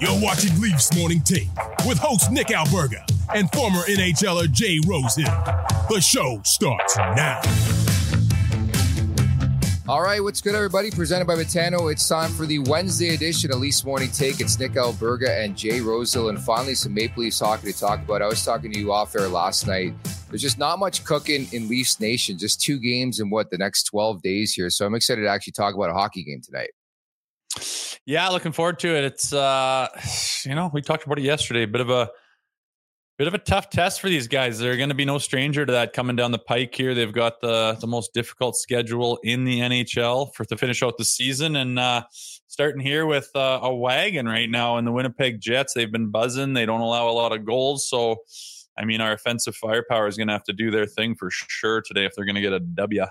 [0.00, 1.50] You're watching Leafs Morning Take
[1.86, 5.26] with host Nick Alberga and former NHLer Jay Rosehill.
[5.90, 7.42] The show starts now.
[9.86, 10.90] All right, what's good, everybody?
[10.90, 11.92] Presented by Betano.
[11.92, 14.40] It's time for the Wednesday edition of Leafs Morning Take.
[14.40, 18.22] It's Nick Alberga and Jay Rosehill, and finally some Maple Leafs hockey to talk about.
[18.22, 19.92] I was talking to you off air last night.
[20.30, 22.38] There's just not much cooking in Leafs Nation.
[22.38, 24.70] Just two games in what the next 12 days here.
[24.70, 26.70] So I'm excited to actually talk about a hockey game tonight.
[28.10, 29.04] Yeah, looking forward to it.
[29.04, 29.86] It's uh
[30.44, 31.64] you know, we talked about it yesterday.
[31.64, 32.10] Bit of a
[33.18, 34.58] bit of a tough test for these guys.
[34.58, 36.92] They're going to be no stranger to that coming down the pike here.
[36.92, 41.04] They've got the the most difficult schedule in the NHL for to finish out the
[41.04, 42.02] season and uh
[42.48, 45.72] starting here with uh, a wagon right now in the Winnipeg Jets.
[45.74, 46.54] They've been buzzing.
[46.54, 48.16] They don't allow a lot of goals, so
[48.76, 51.80] I mean, our offensive firepower is going to have to do their thing for sure
[51.80, 53.06] today if they're going to get a W.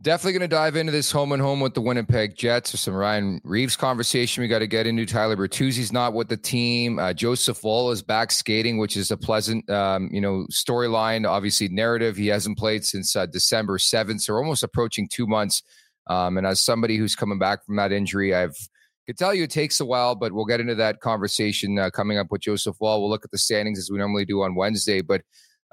[0.00, 2.70] Definitely going to dive into this home and home with the Winnipeg Jets.
[2.70, 5.04] There's some Ryan Reaves conversation we got to get into.
[5.04, 7.00] Tyler Bertuzzi's not with the team.
[7.00, 11.28] Uh, Joseph Woll is back skating, which is a pleasant, um, you know, storyline.
[11.28, 12.16] Obviously, narrative.
[12.16, 15.64] He hasn't played since uh, December 7th, so almost approaching two months.
[16.06, 18.56] Um, and as somebody who's coming back from that injury, I've
[19.08, 22.18] could tell you it takes a while, but we'll get into that conversation uh, coming
[22.18, 23.00] up with Joseph Woll.
[23.00, 25.22] We'll look at the standings as we normally do on Wednesday, but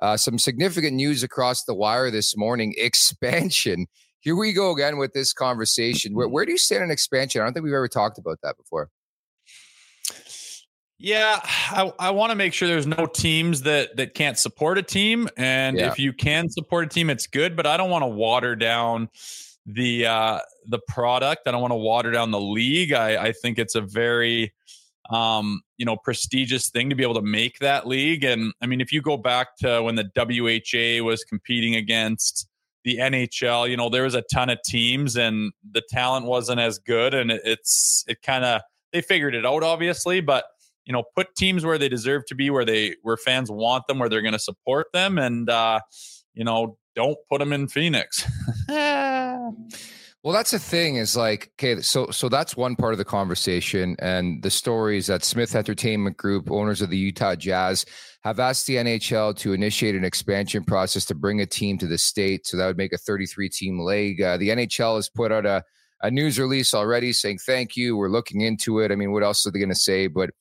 [0.01, 3.85] uh, some significant news across the wire this morning: expansion
[4.25, 6.15] here we go again with this conversation.
[6.15, 7.41] Where, where do you stand on expansion?
[7.41, 8.89] I don't think we've ever talked about that before.
[10.97, 14.81] Yeah, I, I want to make sure there's no teams that that can't support a
[14.81, 15.91] team, and Yeah.
[15.91, 17.55] if you can support a team, it's good.
[17.55, 19.09] But I don't want to water down
[19.67, 21.43] the uh, the product.
[21.47, 22.93] I don't want to water down the league.
[22.93, 24.53] I, I think it's a very
[25.11, 28.23] um, you know prestigious thing to be able to make that league.
[28.23, 32.47] And I mean, if you go back to when the WHA was competing against
[32.85, 36.77] the NHL, you know, there was a ton of teams and the talent wasn't as
[36.79, 37.13] good.
[37.13, 38.61] And it, it's, it kind of,
[38.93, 40.45] they figured it out, obviously, but,
[40.85, 43.97] you know, put teams where they deserve to be, where they, where fans want them,
[43.97, 45.17] where they're going to support them.
[45.17, 45.79] And, uh,
[46.35, 48.23] you know, don't put them in Phoenix.
[50.25, 53.95] Well, that's the thing is like, okay, so so that's one part of the conversation,
[53.99, 57.85] and the story is that Smith Entertainment Group, owners of the Utah Jazz,
[58.23, 61.99] have asked the NHL to initiate an expansion process to bring a team to the
[61.99, 62.47] state.
[62.47, 64.19] So that would make a 33 team league.
[64.19, 65.63] Uh, the NHL has put out a
[66.01, 67.95] a news release already saying thank you.
[67.95, 68.91] We're looking into it.
[68.91, 70.07] I mean, what else are they going to say?
[70.07, 70.31] But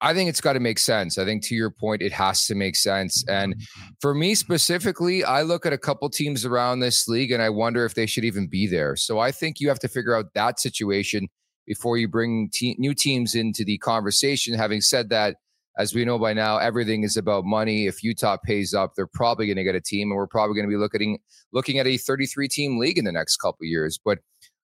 [0.00, 1.18] I think it's got to make sense.
[1.18, 3.24] I think to your point, it has to make sense.
[3.28, 3.54] And
[4.00, 7.84] for me specifically, I look at a couple teams around this league and I wonder
[7.84, 8.94] if they should even be there.
[8.96, 11.28] So I think you have to figure out that situation
[11.66, 14.54] before you bring te- new teams into the conversation.
[14.54, 15.36] Having said that,
[15.78, 17.86] as we know by now, everything is about money.
[17.86, 20.68] If Utah pays up, they're probably going to get a team, and we're probably going
[20.68, 21.20] to be looking
[21.52, 23.96] looking at a 33 team league in the next couple years.
[24.04, 24.18] But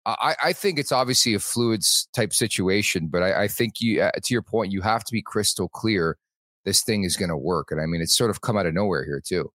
[0.06, 3.08] I, I, think it's obviously a fluids type situation.
[3.08, 6.17] But I, I think you, uh, to your point, you have to be crystal clear.
[6.64, 8.75] This thing is going to work, and I mean, it's sort of come out of
[8.75, 9.50] nowhere here too.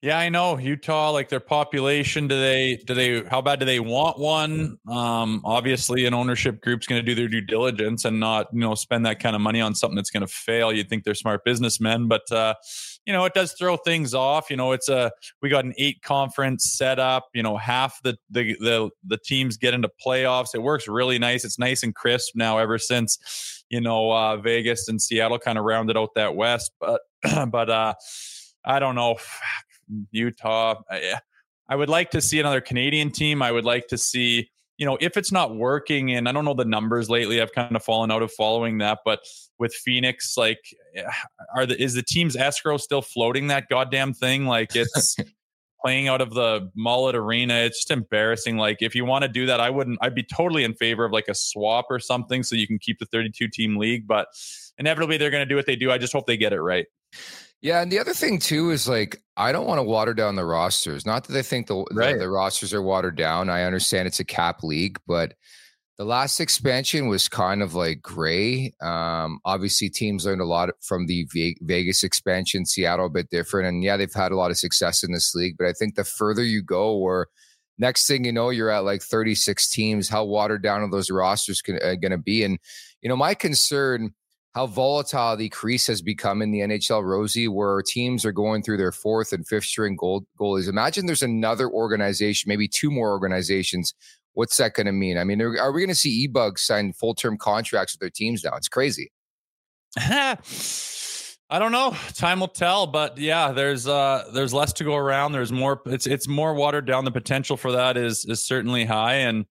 [0.00, 1.10] Yeah, I know Utah.
[1.10, 2.76] Like their population, do they?
[2.86, 3.24] Do they?
[3.24, 4.78] How bad do they want one?
[4.88, 8.76] Um, obviously, an ownership group's going to do their due diligence and not, you know,
[8.76, 10.72] spend that kind of money on something that's going to fail.
[10.72, 12.54] You'd think they're smart businessmen, but uh,
[13.08, 14.50] you know, it does throw things off.
[14.50, 15.10] You know, it's a
[15.40, 17.24] we got an eight conference setup.
[17.32, 20.54] You know, half the the the the teams get into playoffs.
[20.54, 21.42] It works really nice.
[21.42, 22.58] It's nice and crisp now.
[22.58, 27.00] Ever since you know uh, Vegas and Seattle kind of rounded out that West, but
[27.48, 27.94] but uh,
[28.62, 29.16] I don't know
[30.10, 30.82] Utah.
[30.90, 31.14] I,
[31.66, 33.40] I would like to see another Canadian team.
[33.40, 36.54] I would like to see, you know, if it's not working, and I don't know
[36.54, 37.42] the numbers lately.
[37.42, 39.20] I've kind of fallen out of following that, but
[39.58, 40.60] with Phoenix, like,
[40.94, 41.02] eh,
[41.54, 44.46] are the is the team's escrow still floating that goddamn thing?
[44.46, 45.16] Like, it's.
[45.80, 47.54] playing out of the Mullet Arena.
[47.54, 48.56] It's just embarrassing.
[48.56, 49.98] Like if you want to do that, I wouldn't.
[50.02, 52.98] I'd be totally in favor of like a swap or something so you can keep
[52.98, 54.06] the 32 team league.
[54.06, 54.28] But
[54.76, 55.90] inevitably, they're going to do what they do.
[55.90, 56.86] I just hope they get it right.
[57.60, 60.44] Yeah, and the other thing too is like I don't want to water down the
[60.44, 61.04] rosters.
[61.04, 62.12] Not that I think the, right.
[62.12, 63.50] the, the rosters are watered down.
[63.50, 65.34] I understand it's a cap league, but
[65.98, 68.72] the last expansion was kind of like gray.
[68.80, 71.26] Um, obviously, teams learned a lot from the
[71.60, 72.64] Vegas expansion.
[72.64, 75.56] Seattle a bit different, and yeah, they've had a lot of success in this league.
[75.58, 77.26] But I think the further you go, or
[77.78, 80.08] next thing you know, you're at like 36 teams.
[80.08, 82.44] How watered down are those rosters going uh, to be?
[82.44, 82.60] And
[83.02, 84.14] you know, my concern
[84.58, 88.76] how volatile the crease has become in the NHL, Rosie, where teams are going through
[88.76, 90.68] their fourth and fifth string goal, goalies.
[90.68, 93.94] Imagine there's another organization, maybe two more organizations.
[94.32, 95.16] What's that going to mean?
[95.16, 98.42] I mean, are we going to see e-bugs sign full term contracts with their teams
[98.42, 98.56] now?
[98.56, 99.12] It's crazy.
[99.96, 100.36] I
[101.60, 101.96] don't know.
[102.14, 105.32] Time will tell, but yeah, there's uh there's less to go around.
[105.32, 105.80] There's more.
[105.86, 107.04] It's it's more watered down.
[107.04, 109.46] The potential for that is is certainly high, and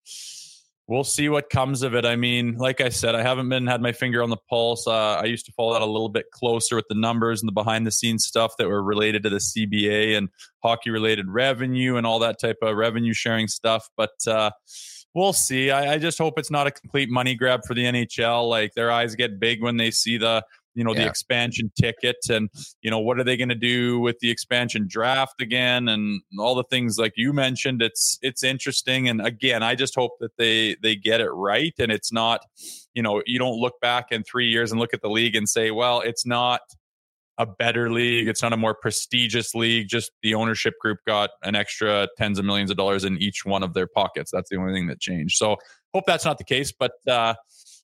[0.87, 2.05] we'll see what comes of it.
[2.05, 4.87] I mean, like I said, I haven't been had my finger on the pulse.
[4.87, 7.53] Uh, I used to follow that a little bit closer with the numbers and the
[7.53, 10.29] behind the scenes stuff that were related to the CBA and
[10.63, 13.89] hockey related revenue and all that type of revenue sharing stuff.
[13.97, 14.51] But uh,
[15.13, 15.71] we'll see.
[15.71, 18.49] I, I, just hope it's not a complete money grab for the NHL.
[18.49, 20.43] Like their eyes get big when they see the
[20.77, 21.01] you know, yeah.
[21.01, 22.49] the expansion ticket and,
[22.83, 26.53] you know, what are they going to do with the expansion draft again and all
[26.53, 27.81] the things like you mentioned.
[27.81, 29.09] It's, it's interesting.
[29.09, 31.73] And again, I just hope that they, they get it right.
[31.79, 32.41] And it's not,
[32.93, 35.49] you know, you don't look back in three years and look at the league and
[35.49, 36.61] say, well, it's not
[37.39, 38.27] a better league.
[38.27, 39.87] It's not a more prestigious league.
[39.87, 43.63] Just the ownership group got an extra tens of millions of dollars in each one
[43.63, 44.29] of their pockets.
[44.31, 45.37] That's the only thing that changed.
[45.37, 45.55] So
[45.93, 46.71] hope that's not the case.
[46.71, 47.33] But uh,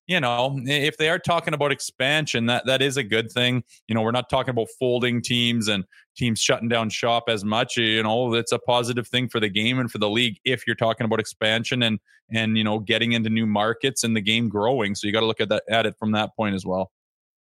[0.08, 3.64] you know, if they are talking about expansion, that that is a good thing.
[3.88, 5.86] You know, we're not talking about folding teams and
[6.18, 7.78] teams shutting down shop as much.
[7.78, 10.76] You know, it's a positive thing for the game and for the league if you're
[10.76, 12.00] talking about expansion and
[12.32, 14.96] and you know getting into new markets and the game growing.
[14.96, 16.92] So you got to look at that at it from that point as well.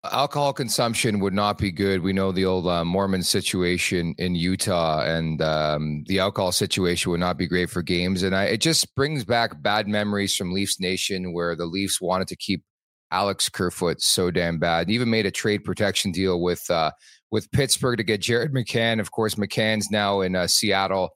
[0.03, 2.01] Alcohol consumption would not be good.
[2.01, 7.21] We know the old uh, Mormon situation in Utah, and um, the alcohol situation would
[7.21, 8.23] not be great for games.
[8.23, 12.29] And I, it just brings back bad memories from Leafs Nation, where the Leafs wanted
[12.29, 12.65] to keep
[13.11, 14.89] Alex Kerfoot so damn bad.
[14.89, 16.93] Even made a trade protection deal with uh,
[17.31, 19.01] with Pittsburgh to get Jared McCann.
[19.01, 21.11] Of course, McCann's now in uh, Seattle,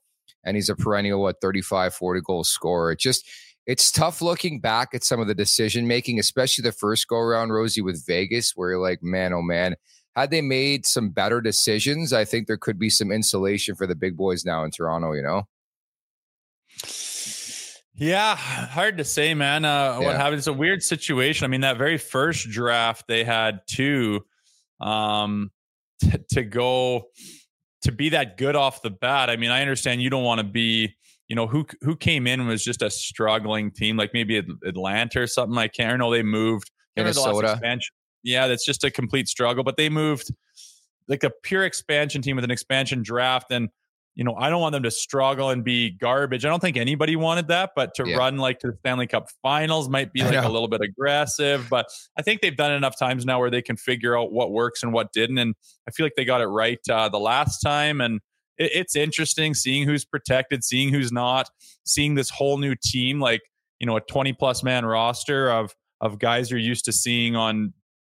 [0.44, 2.92] and he's a perennial what 35, 40 goal scorer.
[2.92, 3.26] It just
[3.67, 7.51] it's tough looking back at some of the decision making, especially the first go around,
[7.51, 9.77] Rosie, with Vegas, where you're like, man, oh man,
[10.15, 13.94] had they made some better decisions, I think there could be some insulation for the
[13.94, 15.49] big boys now in Toronto, you know?
[17.97, 19.65] Yeah, hard to say, man.
[19.65, 20.06] Uh, yeah.
[20.06, 20.39] What happened?
[20.39, 21.44] It's a weird situation.
[21.44, 24.25] I mean, that very first draft, they had two
[24.81, 25.53] um,
[26.03, 27.06] t- to go
[27.83, 29.31] to be that good off the bat.
[29.31, 30.97] I mean, I understand you don't want to be
[31.28, 35.26] you know who who came in was just a struggling team, like maybe Atlanta or
[35.26, 35.56] something.
[35.56, 36.70] I can't know they moved.
[36.96, 37.58] Minnesota.
[38.22, 39.64] Yeah, that's just a complete struggle.
[39.64, 40.32] But they moved
[41.08, 43.69] like a pure expansion team with an expansion draft, and
[44.14, 46.44] you know I don't want them to struggle and be garbage.
[46.44, 48.16] I don't think anybody wanted that, but to yeah.
[48.16, 51.66] run like to the Stanley Cup Finals might be like a little bit aggressive.
[51.70, 51.86] But
[52.19, 54.93] I think they've done enough times now where they can figure out what works and
[54.93, 55.54] what didn't, and
[55.88, 58.20] I feel like they got it right uh, the last time and
[58.58, 61.49] it, it's interesting seeing who's protected, seeing who's not,
[61.84, 63.43] seeing this whole new team, like,
[63.81, 67.73] you know, a 20 plus man roster of, of guys you're used to seeing on,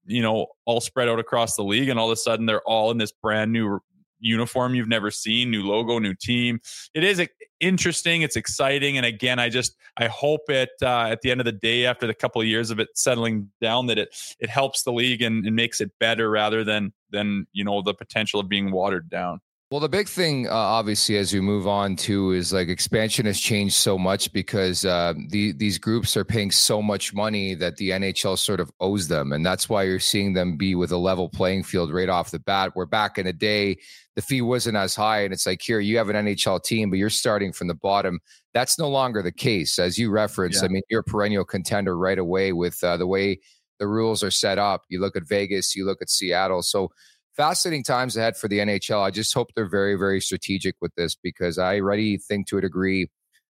[0.04, 1.88] you know, all spread out across the league.
[1.88, 3.80] And all of a sudden they're all in this brand new
[4.18, 6.60] uniform you've never seen, new logo, new team.
[6.94, 7.26] It is
[7.60, 8.22] interesting.
[8.22, 11.52] It's exciting, and again, I just I hope it uh, at the end of the
[11.52, 14.92] day, after the couple of years of it settling down, that it it helps the
[14.92, 18.70] league and, and makes it better rather than than you know the potential of being
[18.70, 19.40] watered down.
[19.76, 23.38] Well, the big thing, uh, obviously, as we move on to is like expansion has
[23.38, 27.90] changed so much because uh, the, these groups are paying so much money that the
[27.90, 29.34] NHL sort of owes them.
[29.34, 32.38] And that's why you're seeing them be with a level playing field right off the
[32.38, 32.70] bat.
[32.72, 33.76] Where back in the day,
[34.14, 35.24] the fee wasn't as high.
[35.24, 38.18] And it's like, here, you have an NHL team, but you're starting from the bottom.
[38.54, 39.78] That's no longer the case.
[39.78, 40.70] As you referenced, yeah.
[40.70, 43.40] I mean, you're a perennial contender right away with uh, the way
[43.78, 44.84] the rules are set up.
[44.88, 46.62] You look at Vegas, you look at Seattle.
[46.62, 46.92] So,
[47.36, 49.02] fascinating times ahead for the NHL.
[49.02, 52.60] I just hope they're very, very strategic with this because I already think to a
[52.60, 53.10] degree,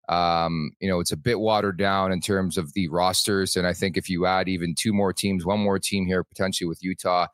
[0.09, 3.55] um, you know, it's a bit watered down in terms of the rosters.
[3.55, 6.67] And I think if you add even two more teams, one more team here, potentially
[6.67, 7.27] with Utah,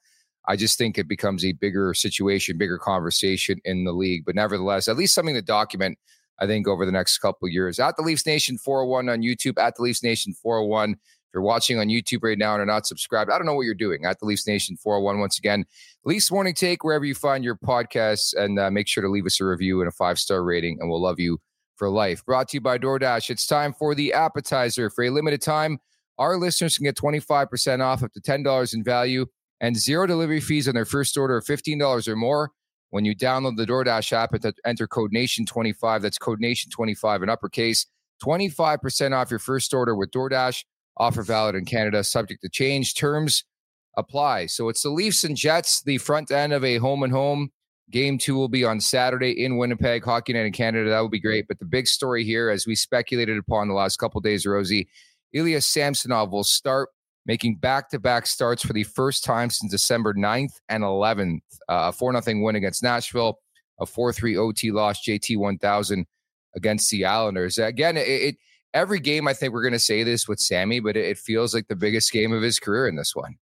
[0.47, 4.23] I just think it becomes a bigger situation, bigger conversation in the league.
[4.25, 5.97] But nevertheless, at least something to document,
[6.39, 7.79] I think, over the next couple years.
[7.79, 10.97] At the Leafs Nation 401 on YouTube, at the Leafs Nation 401
[11.35, 13.75] you're watching on YouTube right now and are not subscribed, I don't know what you're
[13.75, 14.05] doing.
[14.05, 15.65] At the Leafs Nation 401, once again,
[16.05, 19.39] Leafs Morning Take, wherever you find your podcasts, and uh, make sure to leave us
[19.39, 21.39] a review and a five star rating, and we'll love you
[21.75, 22.25] for life.
[22.25, 23.29] Brought to you by DoorDash.
[23.29, 24.89] It's time for the appetizer.
[24.89, 25.79] For a limited time,
[26.17, 29.25] our listeners can get 25% off up to $10 in value
[29.61, 32.51] and zero delivery fees on their first order of $15 or more.
[32.91, 37.87] When you download the DoorDash app and enter code NATION25, that's code NATION25 in uppercase,
[38.23, 40.63] 25% off your first order with DoorDash.
[40.97, 42.95] Offer valid in Canada, subject to change.
[42.95, 43.43] Terms
[43.97, 44.45] apply.
[44.47, 47.51] So it's the Leafs and Jets, the front end of a home and home.
[47.91, 50.89] Game two will be on Saturday in Winnipeg, Hockey Night in Canada.
[50.89, 51.47] That would be great.
[51.47, 54.87] But the big story here, as we speculated upon the last couple days, Rosie,
[55.33, 56.89] Ilya Samsonov will start
[57.25, 61.41] making back-to-back starts for the first time since December 9th and 11th.
[61.67, 63.39] Uh, a 4-0 win against Nashville,
[63.79, 66.05] a 4-3 OT loss, JT 1000
[66.55, 67.57] against the Islanders.
[67.57, 68.35] Again, it, it
[68.75, 71.55] every game, I think we're going to say this with Sammy, but it, it, feels
[71.55, 73.37] like the biggest game of his career in this one.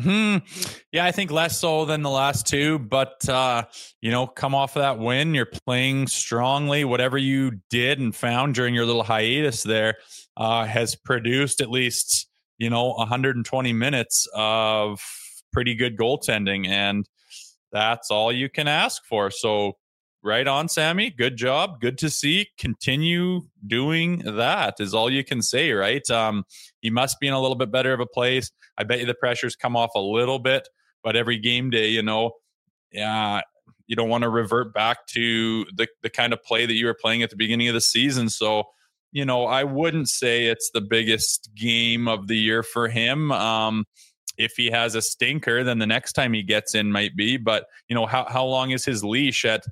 [0.00, 0.36] Hmm.
[0.92, 3.64] Yeah, I think less so than the last two, but uh,
[4.00, 6.84] you know, come off of that win, you're playing strongly.
[6.84, 9.96] Whatever you did and found during your little hiatus there
[10.36, 14.98] uh, has produced at least you know 120 minutes of
[15.52, 17.06] pretty good goaltending, and
[17.70, 19.30] that's all you can ask for.
[19.30, 19.76] So
[20.22, 21.10] right on, Sammy.
[21.10, 21.80] Good job.
[21.80, 22.48] Good to see.
[22.58, 26.08] Continue doing that is all you can say, right?
[26.10, 26.44] Um,
[26.80, 28.50] he must be in a little bit better of a place.
[28.78, 30.68] I bet you the pressures come off a little bit,
[31.02, 32.32] but every game day, you know,
[32.90, 33.40] yeah,
[33.86, 36.94] you don't want to revert back to the the kind of play that you were
[36.94, 38.28] playing at the beginning of the season.
[38.28, 38.64] So,
[39.10, 43.32] you know, I wouldn't say it's the biggest game of the year for him.
[43.32, 43.84] Um,
[44.38, 47.36] if he has a stinker, then the next time he gets in might be.
[47.36, 49.64] But you know, how how long is his leash at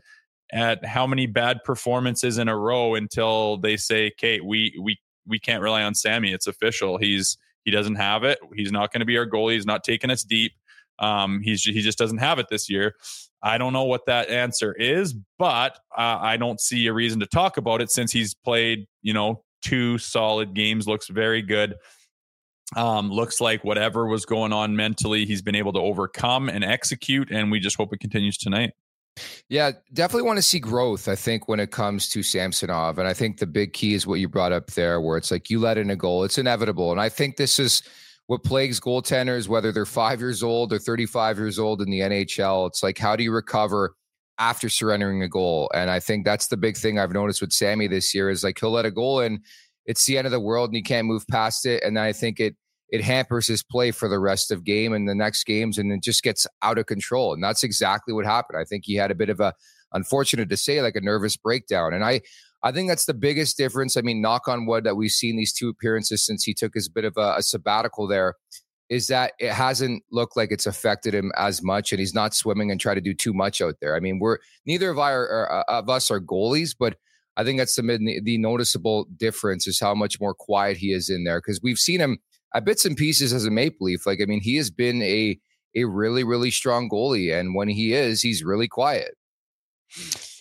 [0.52, 5.38] at how many bad performances in a row until they say, "Kate, we we we
[5.38, 6.33] can't rely on Sammy.
[6.33, 6.99] It's official.
[6.99, 8.38] He's he doesn't have it.
[8.54, 9.54] He's not going to be our goalie.
[9.54, 10.52] He's not taking us deep.
[10.99, 12.95] Um, he's he just doesn't have it this year."
[13.42, 17.26] I don't know what that answer is, but uh, I don't see a reason to
[17.26, 20.87] talk about it since he's played, you know, two solid games.
[20.87, 21.76] Looks very good.
[22.76, 27.30] Um, looks like whatever was going on mentally, he's been able to overcome and execute,
[27.30, 28.73] and we just hope it continues tonight.
[29.48, 31.08] Yeah, definitely want to see growth.
[31.08, 34.20] I think when it comes to Samsonov, and I think the big key is what
[34.20, 37.00] you brought up there, where it's like you let in a goal, it's inevitable, and
[37.00, 37.82] I think this is
[38.26, 42.68] what plagues goaltenders, whether they're five years old or thirty-five years old in the NHL.
[42.68, 43.94] It's like how do you recover
[44.38, 45.70] after surrendering a goal?
[45.74, 48.58] And I think that's the big thing I've noticed with Sammy this year is like
[48.60, 49.40] he'll let a goal in,
[49.84, 52.38] it's the end of the world, and he can't move past it, and I think
[52.40, 52.54] it
[52.90, 56.02] it hampers his play for the rest of game and the next games and it
[56.02, 57.32] just gets out of control.
[57.32, 58.59] And that's exactly what happened.
[58.59, 59.54] I think he had a bit of a
[59.92, 61.94] unfortunate to say like a nervous breakdown.
[61.94, 62.20] And i
[62.62, 63.97] i think that's the biggest difference.
[63.97, 66.88] I mean knock on wood that we've seen these two appearances since he took his
[66.88, 68.35] bit of a, a sabbatical there
[68.88, 72.73] is that it hasn't looked like it's affected him as much and he's not swimming
[72.73, 73.94] and try to do too much out there.
[73.97, 76.97] I mean we're neither of our uh, of us are goalies but
[77.37, 81.25] I think that's the, the noticeable difference is how much more quiet he is in
[81.25, 82.18] there because we've seen him
[82.54, 84.07] at bits and pieces as a Maple Leaf.
[84.07, 85.38] Like, I mean, he has been a
[85.76, 87.33] a really, really strong goalie.
[87.33, 89.14] And when he is, he's really quiet.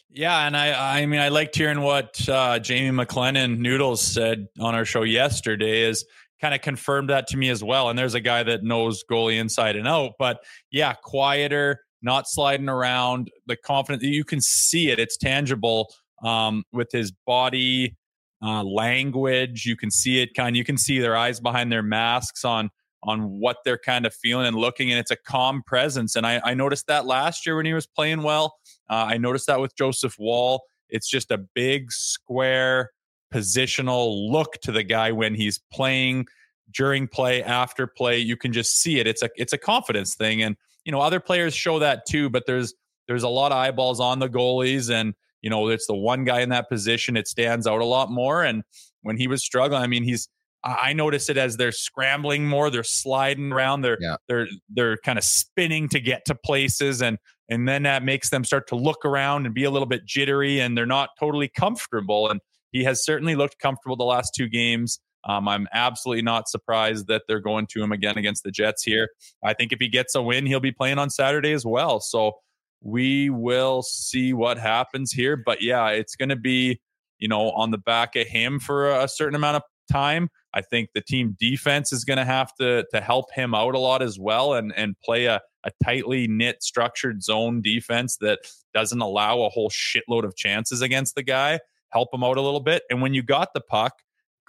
[0.10, 4.74] Yeah, and I I mean I liked hearing what uh, Jamie McLennan Noodles said on
[4.74, 6.04] our show yesterday is
[6.42, 7.90] kind of confirmed that to me as well.
[7.90, 10.40] And there's a guy that knows goalie inside and out, but
[10.72, 16.92] yeah, quieter, not sliding around, the confidence you can see it, it's tangible um, with
[16.92, 17.96] his body,
[18.42, 19.66] uh, language.
[19.66, 20.56] You can see it kind.
[20.56, 22.70] You can see their eyes behind their masks on
[23.04, 24.92] on what they're kind of feeling and looking.
[24.92, 26.16] And it's a calm presence.
[26.16, 28.58] And I, I noticed that last year when he was playing well.
[28.90, 30.64] Uh, I noticed that with Joseph Woll.
[30.90, 32.92] It's just a big square
[33.34, 36.26] positional look to the guy when he's playing
[36.72, 38.18] during play, after play.
[38.20, 39.08] You can just see it.
[39.08, 40.42] It's a it's a confidence thing.
[40.42, 42.74] And you know, other players show that too, but there's
[43.08, 46.42] there's a lot of eyeballs on the goalies and you know, it's the one guy
[46.42, 47.18] in that position.
[47.18, 48.44] It stands out a lot more.
[48.44, 48.64] And
[49.02, 50.28] when he was struggling, I mean, he's
[50.64, 54.18] I notice it as they're scrambling more, they're sliding around, they're yeah.
[54.28, 57.18] they're they're kind of spinning to get to places and
[57.50, 60.60] and then that makes them start to look around and be a little bit jittery
[60.60, 62.42] and they're not totally comfortable and
[62.72, 65.00] he has certainly looked comfortable the last two games.
[65.28, 69.10] Um, I'm absolutely not surprised that they're going to him again against the Jets here.
[69.44, 72.00] I think if he gets a win, he'll be playing on Saturday as well.
[72.00, 72.34] So
[72.82, 75.36] we will see what happens here.
[75.36, 76.80] But yeah, it's going to be,
[77.18, 80.30] you know, on the back of him for a certain amount of time.
[80.54, 83.80] I think the team defense is going to have to to help him out a
[83.80, 88.40] lot as well and and play a, a tightly knit structured zone defense that
[88.74, 91.60] doesn't allow a whole shitload of chances against the guy.
[91.90, 92.84] Help him out a little bit.
[92.90, 93.94] And when you got the puck,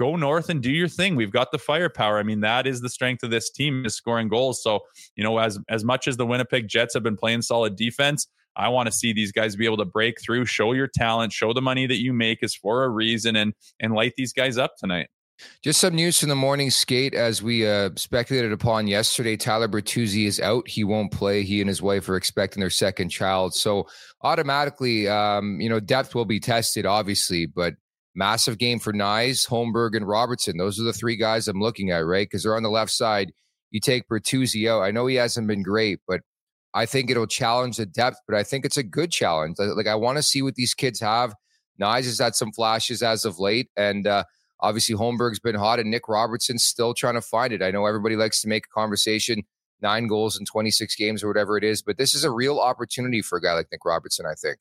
[0.01, 1.15] go north and do your thing.
[1.15, 2.19] We've got the firepower.
[2.19, 4.63] I mean, that is the strength of this team is scoring goals.
[4.63, 4.81] So,
[5.15, 8.27] you know, as as much as the Winnipeg Jets have been playing solid defense,
[8.57, 11.53] I want to see these guys be able to break through, show your talent, show
[11.53, 14.77] the money that you make is for a reason and and light these guys up
[14.79, 15.09] tonight.
[15.63, 17.15] Just some news from the morning skate.
[17.15, 20.67] As we uh, speculated upon yesterday, Tyler Bertuzzi is out.
[20.69, 21.43] He won't play.
[21.45, 23.55] He and his wife are expecting their second child.
[23.55, 23.87] So
[24.23, 27.75] automatically, um, you know, depth will be tested, obviously, but
[28.15, 30.57] massive game for Knies, Holmberg, and Robertson.
[30.57, 32.27] Those are the three guys I'm looking at, right?
[32.29, 33.33] Because they're on the left side.
[33.71, 34.83] You take Bertuzzi out.
[34.83, 36.21] I know he hasn't been great, but
[36.75, 39.57] I think it'll challenge the depth, but I think it's a good challenge.
[39.59, 41.35] Like, I want to see what these kids have.
[41.81, 44.25] Knies has had some flashes as of late, and uh,
[44.63, 47.63] Obviously, Holmberg's been hot, and Nick Robertson's still trying to find it.
[47.63, 49.43] I know everybody likes to make a conversation
[49.83, 53.23] nine goals in 26 games or whatever it is, but this is a real opportunity
[53.23, 54.59] for a guy like Nick Robertson, I think.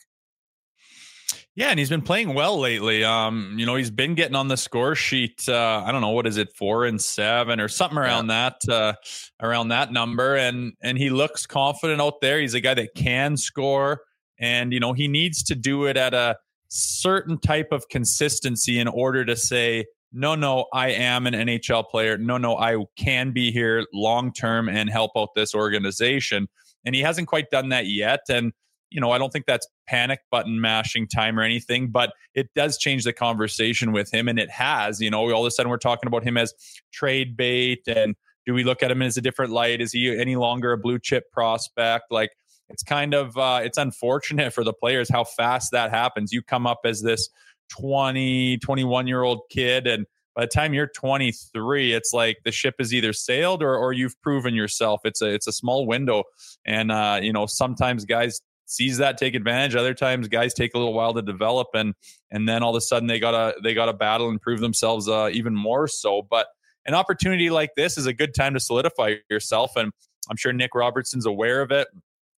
[1.59, 3.03] Yeah, and he's been playing well lately.
[3.03, 5.43] Um, you know, he's been getting on the score sheet.
[5.45, 8.51] Uh, I don't know what is it, four and seven or something around yeah.
[8.61, 8.93] that, uh,
[9.41, 10.37] around that number.
[10.37, 12.39] And and he looks confident out there.
[12.39, 14.03] He's a guy that can score,
[14.39, 16.37] and you know he needs to do it at a
[16.69, 22.17] certain type of consistency in order to say, no, no, I am an NHL player.
[22.17, 26.47] No, no, I can be here long term and help out this organization.
[26.85, 28.21] And he hasn't quite done that yet.
[28.29, 28.53] And,
[28.91, 32.77] you know, I don't think that's panic button mashing time or anything, but it does
[32.77, 34.27] change the conversation with him.
[34.27, 36.53] And it has, you know, all of a sudden we're talking about him as
[36.91, 37.83] trade bait.
[37.87, 39.81] And do we look at him as a different light?
[39.81, 42.05] Is he any longer a blue chip prospect?
[42.09, 42.31] Like,
[42.69, 46.31] it's kind of uh, it's unfortunate for the players how fast that happens.
[46.31, 47.29] You come up as this
[47.69, 52.75] 20, 21 year old kid, and by the time you're 23, it's like the ship
[52.79, 55.01] is either sailed or or you've proven yourself.
[55.03, 56.25] It's a it's a small window,
[56.65, 59.75] and uh, you know sometimes guys seize that, take advantage.
[59.75, 61.93] Other times guys take a little while to develop, and
[62.31, 65.29] and then all of a sudden they gotta they gotta battle and prove themselves uh,
[65.33, 66.21] even more so.
[66.21, 66.47] But
[66.85, 69.91] an opportunity like this is a good time to solidify yourself, and
[70.29, 71.87] I'm sure Nick Robertson's aware of it.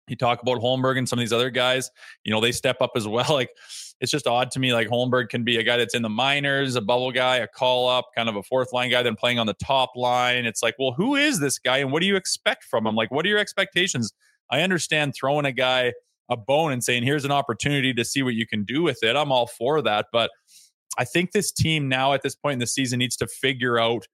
[0.07, 1.91] You talk about Holmberg and some of these other guys,
[2.23, 3.25] you know, they step up as well.
[3.29, 3.49] Like
[4.01, 4.73] it's just odd to me.
[4.73, 7.89] Like Holmberg can be a guy that's in the minors, a bubble guy, a call
[7.89, 10.45] up, kind of a fourth line guy, then playing on the top line.
[10.45, 12.95] It's like, well, who is this guy and what do you expect from him?
[12.95, 14.13] Like, what are your expectations?
[14.49, 15.93] I understand throwing a guy
[16.29, 19.15] a bone and saying, here's an opportunity to see what you can do with it.
[19.15, 20.07] I'm all for that.
[20.11, 20.31] But
[20.97, 24.07] I think this team now at this point in the season needs to figure out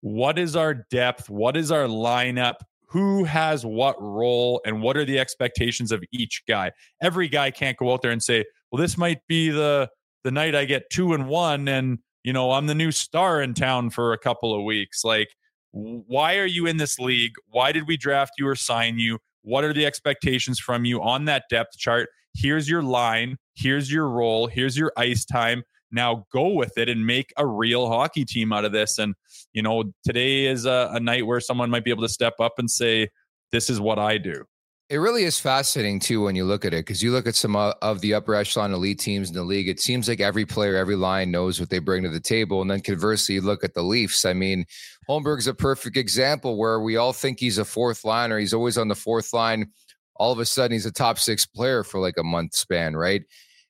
[0.00, 2.56] what is our depth, what is our lineup,
[2.88, 6.70] who has what role and what are the expectations of each guy.
[7.02, 9.90] Every guy can't go out there and say, "Well, this might be the
[10.22, 13.54] the night I get 2 and 1 and, you know, I'm the new star in
[13.54, 15.28] town for a couple of weeks." Like
[15.76, 17.34] why are you in this league?
[17.50, 19.18] Why did we draft you or sign you?
[19.46, 22.08] What are the expectations from you on that depth chart?
[22.34, 27.06] Here's your line, here's your role, here's your ice time now go with it and
[27.06, 28.98] make a real hockey team out of this.
[28.98, 29.14] And,
[29.52, 32.54] you know, today is a, a night where someone might be able to step up
[32.58, 33.08] and say,
[33.52, 34.44] this is what I do.
[34.88, 37.56] It really is fascinating too when you look at it because you look at some
[37.56, 39.68] of the upper echelon elite teams in the league.
[39.68, 42.62] It seems like every player, every line knows what they bring to the table.
[42.62, 44.24] And then conversely, you look at the Leafs.
[44.24, 44.64] I mean,
[45.08, 48.38] Holmberg's a perfect example where we all think he's a fourth liner.
[48.38, 49.72] He's always on the fourth line.
[50.14, 53.22] All of a sudden, he's a top six player for like a month span, right?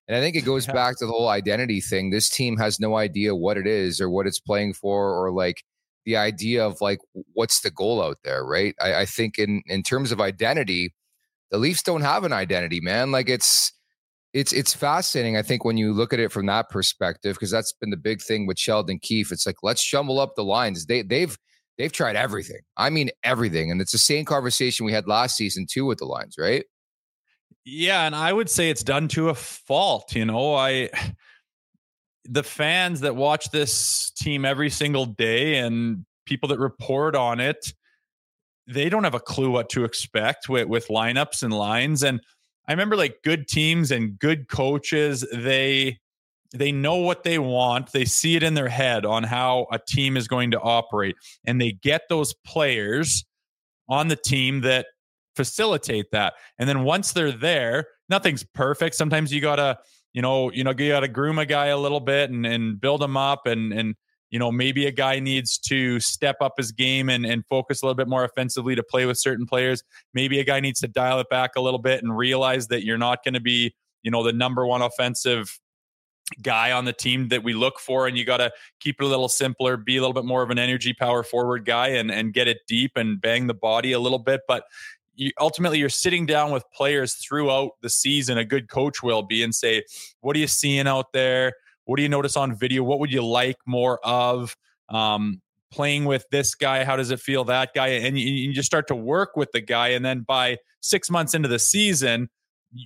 [0.09, 2.11] And I think it goes back to the whole identity thing.
[2.11, 5.64] This team has no idea what it is or what it's playing for or like
[6.05, 6.98] the idea of like
[7.33, 8.74] what's the goal out there, right?
[8.83, 10.92] I, I think in in terms of identity,
[11.50, 13.12] the Leafs don't have an identity, man.
[13.12, 13.72] Like it's
[14.32, 15.37] it's it's fascinating.
[15.37, 18.20] I think when you look at it from that perspective, because that's been the big
[18.20, 19.32] thing with Sheldon Keefe.
[19.32, 20.87] It's like let's jumble up the lines.
[20.87, 21.37] They they've
[21.78, 22.61] They've tried everything.
[22.76, 23.70] I mean, everything.
[23.70, 26.64] And it's the same conversation we had last season, too, with the lines, right?
[27.64, 28.06] Yeah.
[28.06, 30.14] And I would say it's done to a fault.
[30.14, 30.88] You know, I,
[32.24, 37.72] the fans that watch this team every single day and people that report on it,
[38.66, 42.02] they don't have a clue what to expect with, with lineups and lines.
[42.02, 42.20] And
[42.68, 45.98] I remember like good teams and good coaches, they
[46.55, 47.92] they know what they want.
[47.92, 51.16] They see it in their head on how a team is going to operate.
[51.44, 53.24] And they get those players
[53.88, 54.87] on the team that
[55.35, 56.35] facilitate that.
[56.59, 58.94] And then once they're there, nothing's perfect.
[58.94, 59.79] Sometimes you gotta,
[60.12, 63.02] you know, you know, you gotta groom a guy a little bit and and build
[63.02, 63.94] him up and and
[64.30, 67.86] you know, maybe a guy needs to step up his game and, and focus a
[67.86, 69.82] little bit more offensively to play with certain players.
[70.14, 72.98] Maybe a guy needs to dial it back a little bit and realize that you're
[72.98, 75.60] not going to be, you know, the number one offensive
[76.42, 79.06] guy on the team that we look for and you got to keep it a
[79.06, 82.32] little simpler be a little bit more of an energy power forward guy and and
[82.32, 84.64] get it deep and bang the body a little bit but
[85.14, 89.44] you, ultimately you're sitting down with players throughout the season a good coach will be
[89.44, 89.84] and say
[90.20, 91.52] what are you seeing out there
[91.87, 92.83] what do you notice on video?
[92.83, 94.57] What would you like more of?
[94.88, 95.40] Um,
[95.72, 97.88] playing with this guy how does it feel that guy?
[97.88, 101.35] And you, you just start to work with the guy and then by six months
[101.35, 102.29] into the season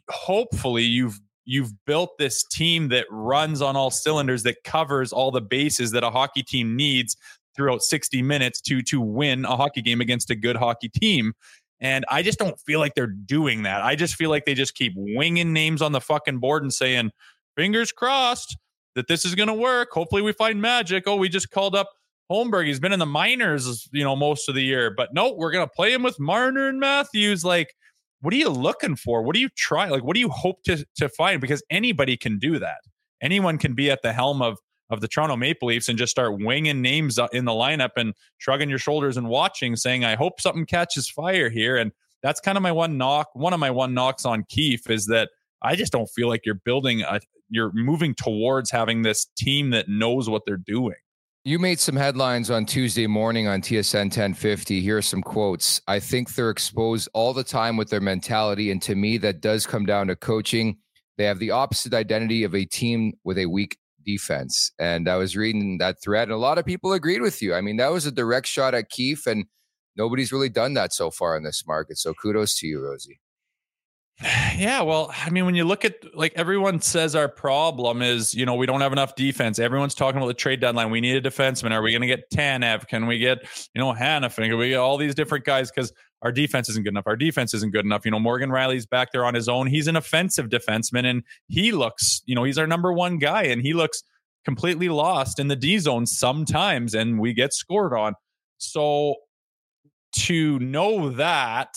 [0.09, 5.41] hopefully you've you've built this team that runs on all cylinders that covers all the
[5.41, 7.17] bases that a hockey team needs
[7.55, 11.33] throughout 60 minutes to to win a hockey game against a good hockey team.
[11.81, 13.83] And i just don't feel like they're doing that.
[13.83, 17.11] I just feel like they just keep winging names on the fucking board and saying
[17.57, 18.57] fingers crossed
[18.95, 21.89] that this is going to work hopefully we find magic oh we just called up
[22.31, 24.95] Holmberg, he's been in the minors, you know, most of the year.
[24.97, 27.45] But no, we're gonna play him with Marner and Matthews.
[27.45, 27.75] Like,
[28.21, 29.23] what are you looking for?
[29.23, 29.91] What are you trying?
[29.91, 31.41] Like, what do you hope to to find?
[31.41, 32.79] Because anybody can do that.
[33.21, 34.59] Anyone can be at the helm of
[34.91, 38.15] of the Toronto Maple Leafs and just start winging names uh, in the lineup and
[38.39, 41.91] shrugging your shoulders and watching, saying, "I hope something catches fire here." And
[42.23, 43.29] that's kind of my one knock.
[43.35, 45.31] One of my one knocks on Keefe is that
[45.63, 47.21] I just don't feel like you're building a.
[47.53, 50.95] You're moving towards having this team that knows what they're doing.
[51.45, 54.81] You made some headlines on Tuesday morning on TSN 1050.
[54.81, 55.81] Here are some quotes.
[55.89, 58.71] I think they're exposed all the time with their mentality.
[58.71, 60.77] And to me, that does come down to coaching.
[61.17, 64.73] They have the opposite identity of a team with a weak defense.
[64.79, 67.55] And I was reading that thread, and a lot of people agreed with you.
[67.55, 69.47] I mean, that was a direct shot at Keefe, and
[69.97, 71.99] nobody's really done that so far in this market.
[71.99, 73.21] So kudos to you, Rosie.
[74.23, 78.45] Yeah, well, I mean, when you look at like everyone says our problem is, you
[78.45, 79.59] know, we don't have enough defense.
[79.59, 80.91] Everyone's talking about the trade deadline.
[80.91, 81.71] We need a defenseman.
[81.71, 82.87] Are we going to get Tanev?
[82.87, 83.39] Can we get,
[83.75, 84.49] you know, Hanifin?
[84.49, 85.71] Can we get all these different guys?
[85.71, 87.07] Because our defense isn't good enough.
[87.07, 88.05] Our defense isn't good enough.
[88.05, 89.67] You know, Morgan Rielly's back there on his own.
[89.67, 93.63] He's an offensive defenseman and he looks, you know, he's our number one guy and
[93.63, 94.03] he looks
[94.45, 98.15] completely lost in the D zone sometimes and we get scored on.
[98.59, 99.15] So
[100.13, 101.75] to know that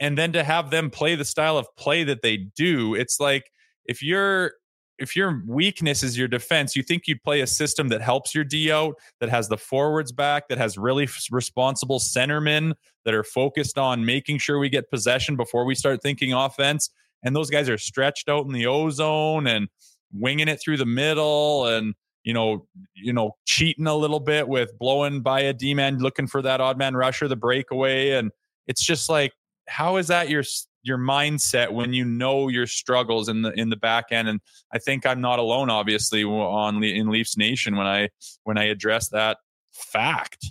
[0.00, 3.50] and then to have them play the style of play that they do it's like
[3.84, 4.52] if your
[4.98, 8.44] if your weakness is your defense you think you'd play a system that helps your
[8.44, 12.72] d out that has the forwards back that has really responsible centermen
[13.04, 16.90] that are focused on making sure we get possession before we start thinking offense
[17.22, 19.68] and those guys are stretched out in the ozone and
[20.12, 24.78] winging it through the middle and you know, you know, cheating a little bit with
[24.78, 28.30] blowing by a D man, looking for that odd man rusher, the breakaway, and
[28.66, 29.32] it's just like
[29.70, 30.42] how is that your
[30.82, 34.28] your mindset when you know your struggles in the in the back end?
[34.28, 34.40] And
[34.72, 38.08] i think i'm not alone obviously on in leafs nation when i
[38.44, 39.38] when i address that
[39.72, 40.46] fact.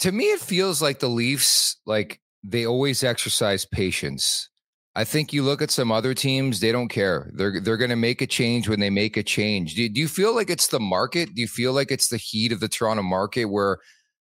[0.00, 4.48] To me it feels like the leafs like they always exercise patience.
[4.94, 7.30] I think you look at some other teams they don't care.
[7.34, 9.74] They're they're going to make a change when they make a change.
[9.74, 11.34] Do, do you feel like it's the market?
[11.34, 13.78] Do you feel like it's the heat of the toronto market where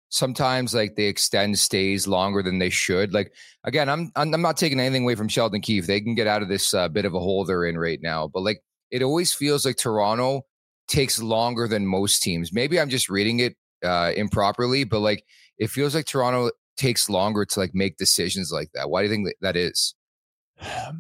[0.10, 3.14] sometimes like they extend stays longer than they should.
[3.14, 5.88] Like again, I'm I'm not taking anything away from Sheldon Keefe.
[5.88, 8.28] They can get out of this uh, bit of a hole they're in right now,
[8.28, 10.44] but like it always feels like Toronto
[10.88, 12.54] takes longer than most teams.
[12.54, 15.24] Maybe I'm just reading it uh, improperly, but like
[15.58, 18.90] it feels like Toronto takes longer to like make decisions like that.
[18.90, 19.96] Why do you think that, is?
[20.62, 20.92] Uh,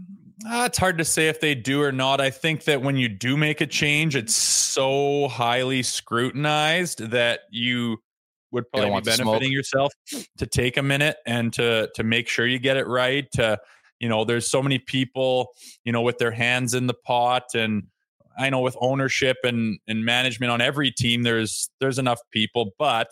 [0.45, 2.19] it's hard to say if they do or not.
[2.19, 7.97] I think that when you do make a change, it's so highly scrutinized that you
[8.51, 9.93] would probably be benefiting yourself
[10.37, 13.57] to take a minute and to to make sure you get it right to
[13.99, 15.49] you know there's so many people
[15.83, 17.83] you know with their hands in the pot and
[18.37, 23.11] i know with ownership and and management on every team there's there's enough people but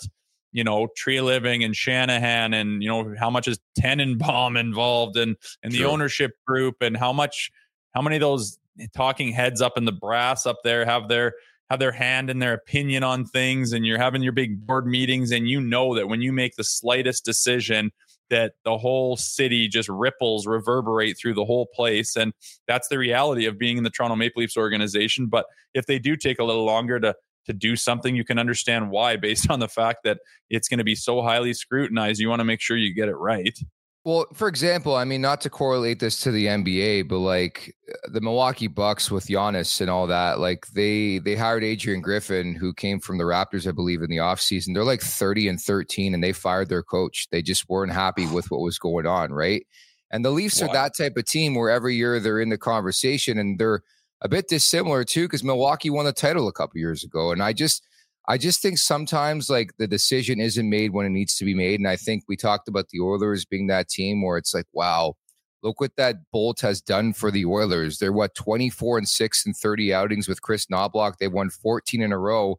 [0.56, 5.74] you know Treliving and Shanahan and you know how much is Tanenbaum involved and and
[5.74, 7.52] the ownership group and how much
[7.94, 8.58] how many of those
[8.96, 11.34] talking heads up in the brass up there have their
[11.70, 15.32] have their hand and their opinion on things and you're having your big board meetings
[15.32, 17.92] and you know that when you make the slightest decision
[18.30, 22.16] that the whole city just ripples reverberate through the whole place.
[22.16, 22.34] And
[22.68, 25.28] that's the reality of being in the Toronto Maple Leafs organization.
[25.28, 28.90] But if they do take a little longer to to do something you can understand
[28.90, 30.18] why based on the fact that
[30.50, 32.20] it's going to be so highly scrutinized.
[32.20, 33.58] You want to make sure you get it right
[34.06, 38.10] well, for example, I mean, not to correlate this to the NBA, but like uh,
[38.12, 42.72] the Milwaukee Bucks with Giannis and all that, like they they hired Adrian Griffin, who
[42.72, 44.76] came from the Raptors, I believe, in the offseason.
[44.76, 47.28] They're like 30 and 13, and they fired their coach.
[47.32, 49.66] They just weren't happy with what was going on, right?
[50.12, 50.68] And the Leafs wow.
[50.68, 53.82] are that type of team where every year they're in the conversation and they're
[54.22, 57.32] a bit dissimilar too, because Milwaukee won the title a couple years ago.
[57.32, 57.84] And I just
[58.28, 61.80] I just think sometimes like the decision isn't made when it needs to be made.
[61.80, 65.16] And I think we talked about the Oilers being that team where it's like, wow,
[65.62, 68.00] look what that Bolt has done for the Oilers.
[68.00, 71.18] They're what 24 and 6 and 30 outings with Kris Knoblauch.
[71.18, 72.58] They've won 14 in a row.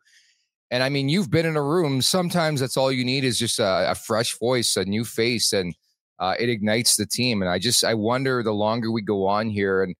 [0.70, 2.02] And I mean, you've been in a room.
[2.02, 5.74] Sometimes that's all you need is just a, a fresh voice, a new face, and
[6.18, 7.42] uh, it ignites the team.
[7.42, 9.94] And I just I wonder the longer we go on here, and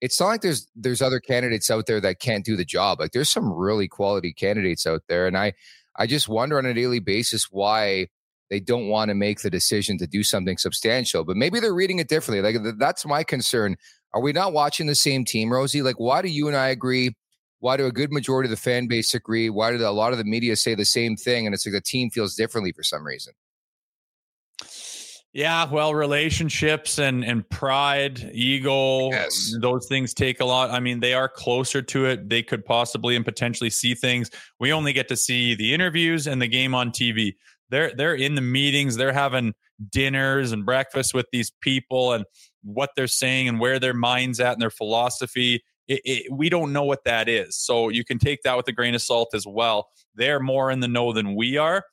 [0.00, 3.00] it's not like there's there's other candidates out there that can't do the job.
[3.00, 5.52] Like there's some really quality candidates out there, and I
[5.96, 8.08] I just wonder on a daily basis why
[8.48, 11.24] they don't want to make the decision to do something substantial.
[11.24, 12.42] But maybe they're reading it differently.
[12.42, 13.76] Like that's my concern.
[14.12, 15.82] Are we not watching the same team, Rosie?
[15.82, 17.14] Like why do you and I agree?
[17.60, 19.50] Why do a good majority of the fan base agree?
[19.50, 21.46] Why do a lot of the media say the same thing?
[21.46, 23.34] And it's like the team feels differently for some reason.
[25.32, 29.54] Yeah, well, relationships and and pride, ego, yes.
[29.60, 30.70] those things take a lot.
[30.70, 32.28] I mean, they are closer to it.
[32.28, 34.28] They could possibly and potentially see things.
[34.58, 37.36] We only get to see the interviews and the game on TV.
[37.68, 39.54] They're they're in the meetings, they're having
[39.88, 42.24] dinners and breakfast with these people and
[42.64, 45.62] what they're saying and where their minds at and their philosophy.
[45.86, 47.56] It, it, we don't know what that is.
[47.56, 49.88] So you can take that with a grain of salt as well.
[50.14, 51.84] They're more in the know than we are.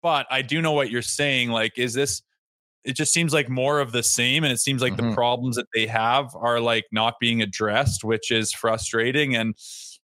[0.00, 1.50] But I do know what you're saying.
[1.50, 2.22] Like, is this
[2.84, 5.10] it just seems like more of the same and it seems like mm-hmm.
[5.10, 9.56] the problems that they have are like not being addressed which is frustrating and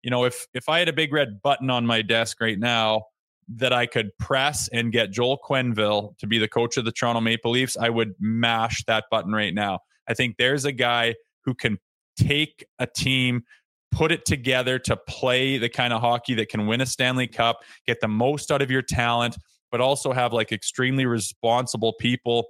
[0.02, 3.04] you know if if i had a big red button on my desk right now
[3.48, 7.22] that i could press and get joel quenneville to be the coach of the toronto
[7.22, 11.54] maple leafs i would mash that button right now i think there's a guy who
[11.54, 11.78] can
[12.18, 13.44] take a team
[13.92, 17.64] put it together to play the kind of hockey that can win a stanley cup
[17.88, 19.38] get the most out of your talent
[19.72, 22.48] but also have like extremely responsible people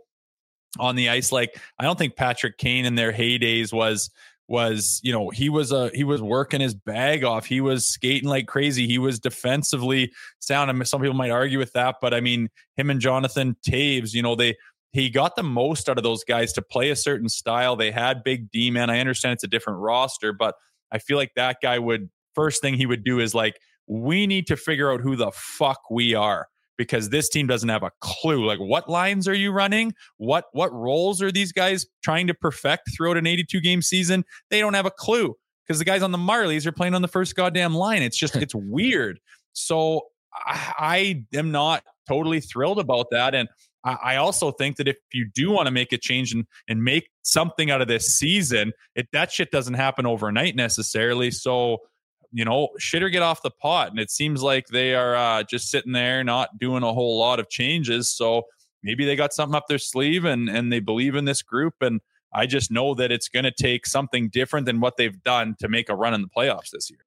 [0.79, 1.31] on the ice.
[1.31, 4.09] Like I don't think Patrick Kane in their heydays was
[4.47, 7.45] was you know he was a he was working his bag off.
[7.45, 8.87] He was skating like crazy.
[8.87, 10.69] He was defensively sound.
[10.69, 14.13] I mean, some people might argue with that but i mean him and jonathan toews
[14.13, 14.55] you know they
[14.91, 17.75] he got the most out of those guys to play a certain style.
[17.75, 18.89] They had big d man.
[18.89, 20.55] I understand it's a different roster but
[20.91, 24.47] i feel like that guy would first thing he would do is like we need
[24.47, 28.45] to figure out who the fuck we are because this team doesn't have a clue.
[28.45, 29.93] Like, what lines are you running?
[30.17, 34.23] What what roles are these guys trying to perfect throughout an 82 game season?
[34.49, 35.35] They don't have a clue
[35.65, 38.01] because the guys on the Marlies are playing on the first goddamn line.
[38.01, 39.19] It's just it's weird.
[39.53, 40.01] So
[40.33, 40.73] I,
[41.33, 43.47] I am not totally thrilled about that, and
[43.83, 46.83] I, I also think that if you do want to make a change and and
[46.83, 51.31] make something out of this season, it that shit doesn't happen overnight necessarily.
[51.31, 51.79] So
[52.35, 53.91] you know, shit or get off the pot.
[53.91, 57.39] And it seems like they are uh, just sitting there, not doing a whole lot
[57.39, 58.09] of changes.
[58.09, 58.43] So
[58.83, 61.75] maybe they got something up their sleeve and and they believe in this group.
[61.79, 62.01] And
[62.33, 65.69] I just know that it's going to take something different than what they've done to
[65.69, 66.99] make a run in the playoffs this year.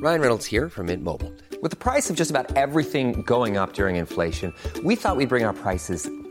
[0.00, 1.32] Ryan Reynolds here from Mint Mobile.
[1.60, 5.44] With the price of just about everything going up during inflation, we thought we'd bring
[5.44, 6.08] our prices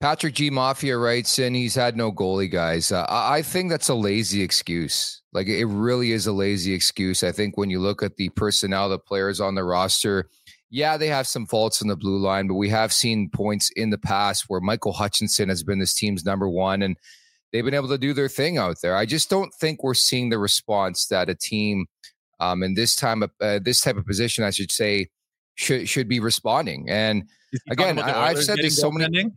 [0.00, 2.90] Patrick G Mafia writes in he's had no goalie, guys.
[2.90, 5.20] Uh, I think that's a lazy excuse.
[5.32, 7.22] Like it really is a lazy excuse.
[7.22, 10.30] I think when you look at the personnel, the players on the roster,
[10.70, 13.90] yeah, they have some faults in the blue line, but we have seen points in
[13.90, 16.96] the past where Michael Hutchinson has been this team's number one and
[17.52, 18.96] they've been able to do their thing out there.
[18.96, 21.86] I just don't think we're seeing the response that a team
[22.38, 25.08] um, in this time of uh, this type of position, I should say,
[25.56, 26.88] should should be responding.
[26.88, 27.24] And
[27.68, 29.30] again, I, have said this so many.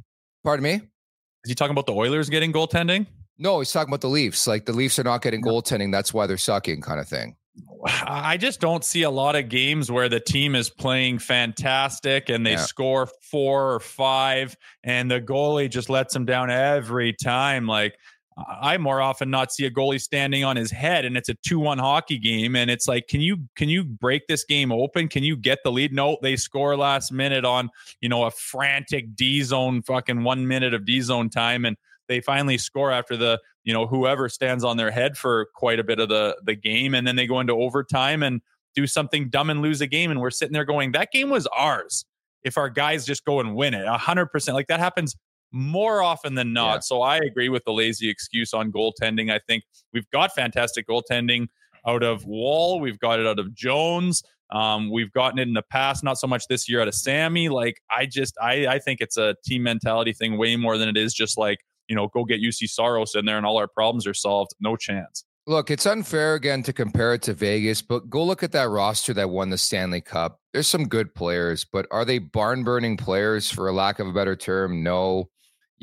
[0.44, 0.74] Pardon me.
[0.74, 3.06] Is he talking about the Oilers getting goaltending?
[3.38, 4.48] No, he's talking about the Leafs.
[4.48, 5.92] Like the Leafs are not getting goaltending.
[5.92, 7.36] That's why they're sucking, kind of thing.
[7.86, 12.46] I just don't see a lot of games where the team is playing fantastic and
[12.46, 12.58] they yeah.
[12.62, 17.66] score four or five, and the goalie just lets them down every time.
[17.66, 17.98] Like
[18.38, 21.80] I more often not see a goalie standing on his head and it's a 2-1
[21.80, 22.56] hockey game.
[22.56, 25.08] And it's like can you can you break this game open?
[25.08, 25.94] Can you get the lead?
[25.94, 27.70] No they score last minute on
[28.02, 31.66] you know a frantic D zone fucking 1 minute of D zone time.
[31.66, 35.80] And they finally score after the you know whoever stands on their head for quite
[35.80, 36.96] a bit of the the game.
[36.96, 38.42] And then they go into overtime and
[38.76, 40.10] do something dumb and lose a game.
[40.10, 42.06] And we're sitting there going that game was ours.
[42.44, 45.16] If our guys just go and win it 100% like that happens
[45.54, 46.76] more often than not.
[46.76, 46.80] Yeah.
[46.80, 49.32] So I agree with the lazy excuse on goaltending.
[49.32, 49.64] I think
[49.94, 51.48] we've got fantastic goaltending
[51.88, 54.24] out of Woll, We've got it out of Jones.
[54.52, 57.50] Um, we've gotten it in the past, not so much this year out of Sammy.
[57.50, 60.98] Like I just, I, I think it's a team mentality thing way more than it
[60.98, 64.08] is just like you know, go get Juuse Saros in there and all our problems
[64.08, 64.52] are solved.
[64.60, 65.24] No chance.
[65.46, 69.14] Look, it's unfair again to compare it to Vegas, but go look at that roster
[69.14, 70.40] that won the Stanley Cup.
[70.54, 74.14] There's some good players, but are they barn burning players for a lack of a
[74.14, 74.84] better term?
[74.84, 75.30] No.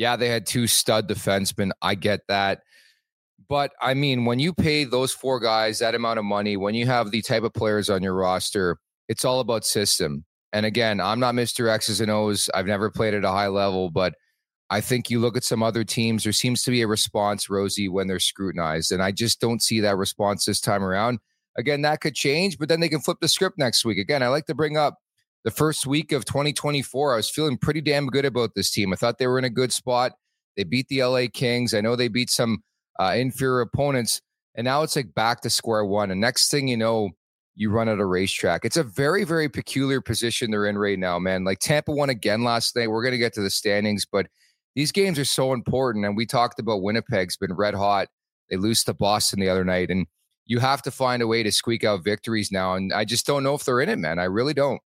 [0.00, 1.72] Yeah, they had two stud defensemen.
[1.82, 2.62] I get that.
[3.50, 6.86] But I mean, when you pay those four guys that amount of money, when you
[6.86, 8.78] have the type of players on your roster,
[9.10, 10.24] it's all about system.
[10.54, 11.68] And again, I'm not Mr.
[11.68, 12.48] X's and O's.
[12.54, 14.14] I've never played at a high level, but
[14.70, 17.90] I think you look at some other teams, there seems to be a response, Rosie,
[17.90, 18.92] when they're scrutinized.
[18.92, 21.18] And I just don't see that response this time around.
[21.58, 23.98] Again, that could change, but then they can flip the script next week.
[23.98, 24.96] Again, I like to bring up
[25.44, 28.92] the first week of 2024, I was feeling pretty damn good about this team.
[28.92, 30.12] I thought they were in a good spot.
[30.56, 31.72] They beat the LA Kings.
[31.74, 32.62] I know they beat some
[32.98, 34.20] uh, inferior opponents.
[34.54, 36.10] And now it's like back to square one.
[36.10, 37.10] And next thing you know,
[37.54, 38.64] you run at a racetrack.
[38.64, 41.44] It's a very, very peculiar position they're in right now, man.
[41.44, 42.90] Like Tampa won again last night.
[42.90, 44.26] We're going to get to the standings, but
[44.74, 46.04] these games are so important.
[46.04, 48.08] And we talked about Winnipeg's been red hot.
[48.50, 49.90] They lose to Boston the other night.
[49.90, 50.06] And
[50.46, 52.74] you have to find a way to squeak out victories now.
[52.74, 54.18] And I just don't know if they're in it, man.
[54.18, 54.80] I really don't.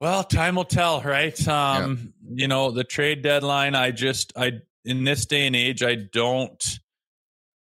[0.00, 1.48] Well, time will tell, right?
[1.48, 2.42] Um, yeah.
[2.42, 3.74] You know, the trade deadline.
[3.74, 6.64] I just, I in this day and age, I don't.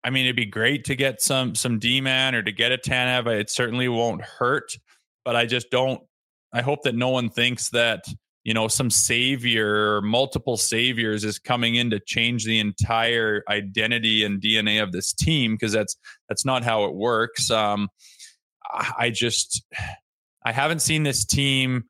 [0.03, 2.77] I mean, it'd be great to get some some D man or to get a
[2.77, 3.27] Tanev.
[3.27, 4.77] It certainly won't hurt,
[5.23, 6.01] but I just don't.
[6.53, 8.05] I hope that no one thinks that
[8.43, 14.23] you know some savior or multiple saviors is coming in to change the entire identity
[14.23, 15.97] and DNA of this team because that's
[16.29, 17.49] that's not how it works.
[17.49, 17.89] Um,
[18.71, 19.63] I just
[20.45, 21.85] I haven't seen this team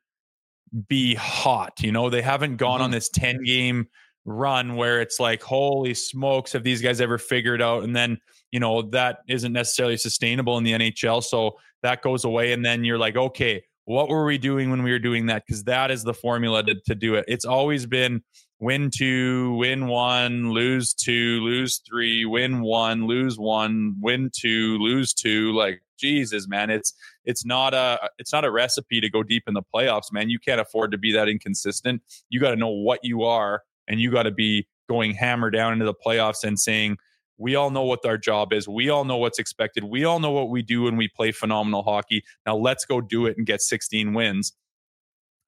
[0.87, 1.73] be hot.
[1.81, 2.85] You know, they haven't gone mm-hmm.
[2.85, 3.87] on this 10 game
[4.23, 7.83] run where it's like, holy smokes, have these guys ever figured out?
[7.83, 8.17] And then,
[8.51, 11.23] you know, that isn't necessarily sustainable in the NHL.
[11.23, 12.53] So that goes away.
[12.53, 15.43] And then you're like, okay, what were we doing when we were doing that?
[15.45, 17.25] Because that is the formula to, to do it.
[17.27, 18.23] It's always been
[18.59, 25.13] win two, win one, lose two, lose three, win one, lose one, win two, lose
[25.13, 25.53] two.
[25.53, 29.53] Like Jesus, man, it's it's not a it's not a recipe to go deep in
[29.53, 30.29] the playoffs, man.
[30.29, 32.01] You can't afford to be that inconsistent.
[32.29, 35.73] You got to know what you are, and you got to be going hammer down
[35.73, 36.97] into the playoffs and saying,
[37.37, 38.67] we all know what our job is.
[38.67, 39.83] We all know what's expected.
[39.83, 42.23] We all know what we do when we play phenomenal hockey.
[42.45, 44.53] Now let's go do it and get 16 wins.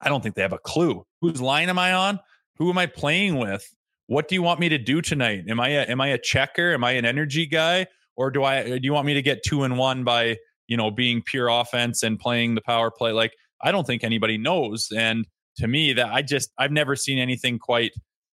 [0.00, 1.04] I don't think they have a clue.
[1.20, 2.20] Whose line am I on?
[2.56, 3.74] Who am I playing with?
[4.06, 5.44] What do you want me to do tonight?
[5.48, 6.72] Am I a, am I a checker?
[6.72, 7.86] Am I an energy guy?
[8.18, 10.90] Or do I do you want me to get two and one by you know
[10.90, 13.12] being pure offense and playing the power play?
[13.12, 14.88] Like I don't think anybody knows.
[14.94, 15.24] And
[15.58, 17.92] to me, that I just I've never seen anything quite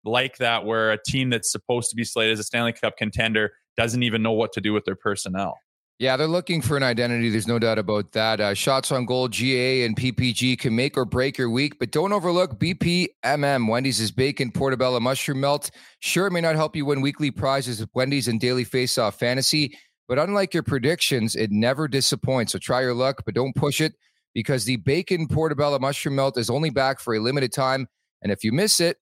[0.05, 3.53] like that where a team that's supposed to be slated as a Stanley Cup contender
[3.77, 5.59] doesn't even know what to do with their personnel.
[5.99, 7.29] Yeah, they're looking for an identity.
[7.29, 8.41] There's no doubt about that.
[8.41, 12.13] Uh, shots on goal, GA and PPG can make or break your week, but don't
[12.13, 13.69] overlook BPMM.
[13.69, 15.73] Wendy's is bacon, portobello, mushroom melt.
[15.99, 19.77] Sure, it may not help you win weekly prizes with Wendy's and daily face-off fantasy,
[20.07, 22.53] but unlike your predictions, it never disappoints.
[22.53, 23.95] So try your luck, but don't push it
[24.35, 27.89] because the bacon portobello mushroom melt is only back for a limited time.
[28.23, 28.99] And if you miss it,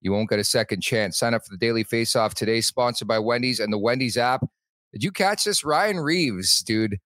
[0.00, 1.18] you won't get a second chance.
[1.18, 4.44] Sign up for the Daily Face Off today, sponsored by Wendy's and the Wendy's app.
[4.92, 5.64] Did you catch this?
[5.64, 6.98] Ryan Reaves, dude,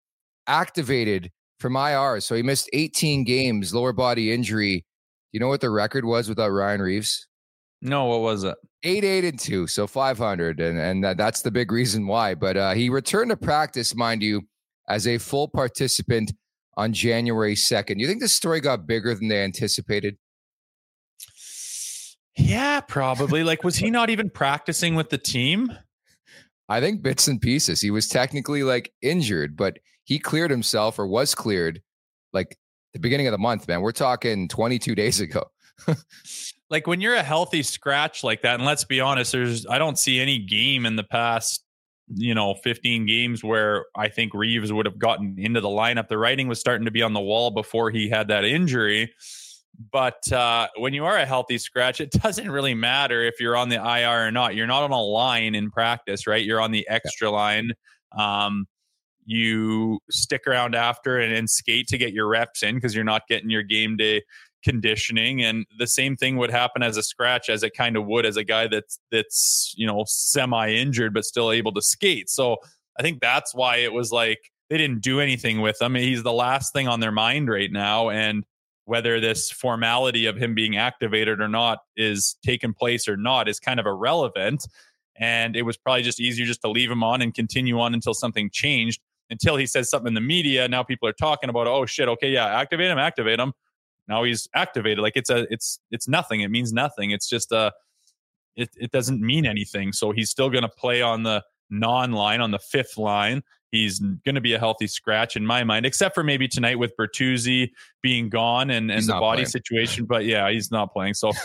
[0.47, 2.19] activated from IR.
[2.21, 4.85] So he missed 18 games, lower body injury.
[5.31, 7.27] You know what the record was without Ryan Reaves?
[7.81, 8.55] No, what was it?
[8.83, 12.35] Eight, eight, and two, so 500, and and that's the big reason why.
[12.35, 14.41] But uh, he returned to practice, mind you,
[14.87, 16.33] as a full participant
[16.77, 17.99] on January 2nd.
[17.99, 20.17] You think this story got bigger than they anticipated?
[22.37, 23.43] Yeah, probably.
[23.43, 25.71] like, was he not even practicing with the team?
[26.71, 27.81] I think bits and pieces.
[27.81, 31.81] He was technically like injured, but he cleared himself or was cleared
[32.31, 32.57] like
[32.93, 33.81] the beginning of the month, man.
[33.81, 35.43] We're talking 22 days ago.
[36.69, 39.99] like when you're a healthy scratch like that, and let's be honest, there's I don't
[39.99, 41.65] see any game in the past,
[42.07, 46.07] you know, 15 games where I think Reaves would have gotten into the lineup.
[46.07, 49.13] The writing was starting to be on the wall before he had that injury.
[49.91, 53.69] But uh, when you are a healthy scratch, it doesn't really matter if you're on
[53.69, 54.55] the IR or not.
[54.55, 56.43] You're not on a line in practice, right?
[56.43, 57.71] You're on the extra line.
[58.17, 58.67] Um,
[59.25, 63.27] you stick around after and, and skate to get your reps in because you're not
[63.27, 64.21] getting your game day
[64.63, 68.27] conditioning and the same thing would happen as a scratch as it kind of would
[68.27, 72.57] as a guy that's that's you know semi injured but still able to skate so
[72.99, 74.37] i think that's why it was like
[74.69, 78.09] they didn't do anything with him he's the last thing on their mind right now
[78.09, 78.43] and
[78.91, 83.57] whether this formality of him being activated or not is taking place or not is
[83.57, 84.67] kind of irrelevant.
[85.15, 88.13] And it was probably just easier just to leave him on and continue on until
[88.13, 88.99] something changed.
[89.29, 92.31] Until he says something in the media now people are talking about oh shit okay
[92.31, 93.53] yeah activate him activate him.
[94.09, 94.99] Now he's activated.
[94.99, 96.41] Like it's a it's it's nothing.
[96.41, 97.11] It means nothing.
[97.11, 97.71] It's just a
[98.57, 99.93] it, it doesn't mean anything.
[99.93, 103.99] So he's still going to play on the non line on the fifth line he's
[103.99, 107.71] going to be a healthy scratch in my mind except for maybe tonight with Bertuzzi
[108.01, 109.47] being gone and and the body playing.
[109.47, 111.31] situation but yeah he's not playing so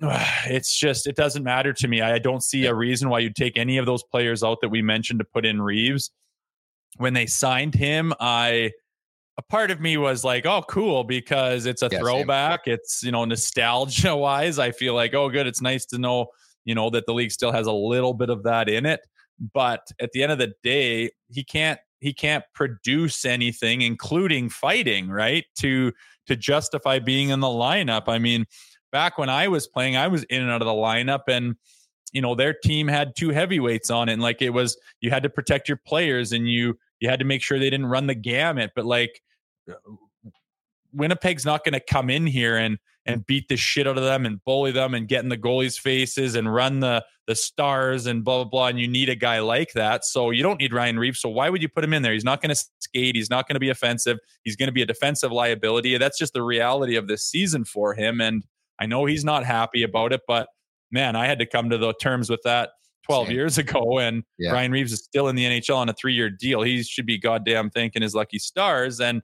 [0.00, 3.56] it's just it doesn't matter to me i don't see a reason why you'd take
[3.56, 6.10] any of those players out that we mentioned to put in Reaves.
[6.96, 8.72] when they signed him i
[9.38, 12.64] a part of me was like, oh, cool, because it's a yeah, throwback.
[12.64, 12.74] Same.
[12.74, 14.58] It's, you know, nostalgia wise.
[14.58, 15.46] I feel like, oh, good.
[15.46, 16.28] It's nice to know,
[16.64, 19.00] you know, that the league still has a little bit of that in it.
[19.38, 25.08] But at the end of the day, he can't he can't produce anything, including fighting,
[25.08, 25.44] right?
[25.60, 25.92] To
[26.26, 28.04] to justify being in the lineup.
[28.08, 28.46] I mean,
[28.92, 31.56] back when I was playing, I was in and out of the lineup and
[32.12, 34.14] you know, their team had two heavyweights on it.
[34.14, 37.24] And like it was you had to protect your players and you you had to
[37.24, 38.72] make sure they didn't run the gamut.
[38.74, 39.20] But like
[39.70, 39.74] uh,
[40.92, 44.26] Winnipeg's not going to come in here and and beat the shit out of them
[44.26, 48.24] and bully them and get in the goalies' faces and run the the stars and
[48.24, 48.66] blah blah blah.
[48.68, 50.04] And you need a guy like that.
[50.04, 52.12] So you don't need Ryan Reaves So why would you put him in there?
[52.12, 53.14] He's not going to skate.
[53.16, 54.18] He's not going to be offensive.
[54.44, 55.96] He's going to be a defensive liability.
[55.98, 58.20] That's just the reality of this season for him.
[58.20, 58.44] And
[58.78, 60.48] I know he's not happy about it, but
[60.90, 62.70] man, I had to come to the terms with that
[63.06, 63.36] 12 Same.
[63.36, 63.98] years ago.
[63.98, 64.52] And yeah.
[64.52, 66.62] Ryan Reaves is still in the NHL on a three year deal.
[66.62, 69.00] He should be goddamn thanking his lucky stars.
[69.00, 69.22] And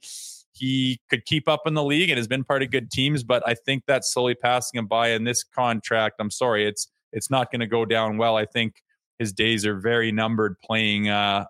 [0.55, 3.43] he could keep up in the league and has been part of good teams, but
[3.47, 5.09] I think that's slowly passing him by.
[5.09, 8.37] In this contract, I'm sorry, it's it's not going to go down well.
[8.37, 8.83] I think
[9.19, 11.45] his days are very numbered playing uh,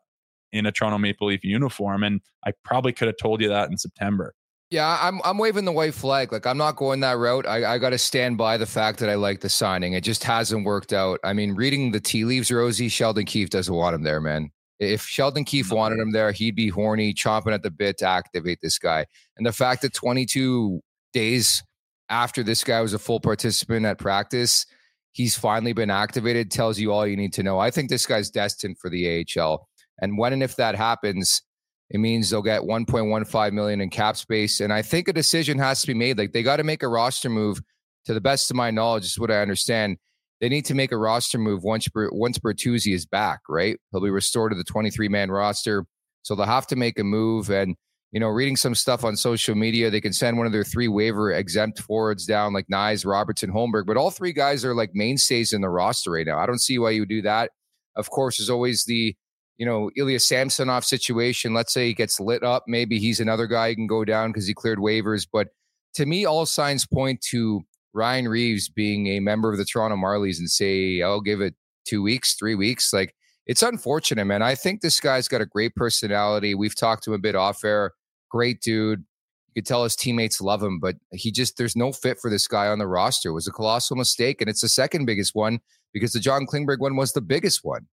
[0.52, 3.78] in a Toronto Maple Leaf uniform, and I probably could have told you that in
[3.78, 4.34] September.
[4.70, 6.32] Yeah, I'm I'm waving the white flag.
[6.32, 7.46] Like I'm not going that route.
[7.46, 9.92] I, I got to stand by the fact that I like the signing.
[9.92, 11.20] It just hasn't worked out.
[11.22, 14.50] I mean, reading the tea leaves, Rosie Sheldon Keefe doesn't want him there, man.
[14.78, 18.60] If Sheldon Keefe wanted him there, he'd be horny, chomping at the bit to activate
[18.62, 19.04] this guy.
[19.36, 20.80] And the fact that 22
[21.12, 21.62] days
[22.08, 24.64] after this guy was a full participant at practice,
[25.12, 27.58] he's finally been activated tells you all you need to know.
[27.58, 29.68] I think this guy's destined for the AHL.
[30.00, 31.42] And when and if that happens,
[31.90, 34.60] it means they'll get 1.15 million in cap space.
[34.60, 36.18] And I think a decision has to be made.
[36.18, 37.60] Like they got to make a roster move.
[38.06, 39.96] To the best of my knowledge, is what I understand
[40.40, 43.78] they need to make a roster move once once Bertuzzi is back, right?
[43.92, 45.86] He'll be restored to the 23 man roster,
[46.22, 47.48] so they'll have to make a move.
[47.48, 47.76] And
[48.12, 50.88] you know, reading some stuff on social media, they can send one of their three
[50.88, 53.86] waiver exempt forwards down, like Knies, Robertson, Holmberg.
[53.86, 56.38] But all three guys are like mainstays in the roster right now.
[56.38, 57.50] I don't see why you would do that.
[57.96, 59.16] Of course, there's always the
[59.56, 61.54] you know Ilya Samsonov situation.
[61.54, 64.46] Let's say he gets lit up, maybe he's another guy who can go down because
[64.46, 65.26] he cleared waivers.
[65.30, 65.48] But
[65.94, 67.62] to me, all signs point to
[67.94, 71.54] Ryan Reaves being a member of the Toronto Marlies and say, I'll give it
[71.86, 72.92] two weeks, three weeks.
[72.92, 73.14] Like,
[73.46, 74.42] it's unfortunate, man.
[74.42, 76.54] I think this guy's got a great personality.
[76.54, 77.92] We've talked to him a bit off air.
[78.32, 79.04] Great dude.
[79.48, 82.48] You could tell his teammates love him, but he just, there's no fit for this
[82.48, 83.28] guy on the roster.
[83.28, 84.40] It was a colossal mistake.
[84.40, 85.60] And it's the second biggest one
[85.92, 87.86] because the John Klingberg one was the biggest one.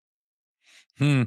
[0.98, 1.24] Hmm.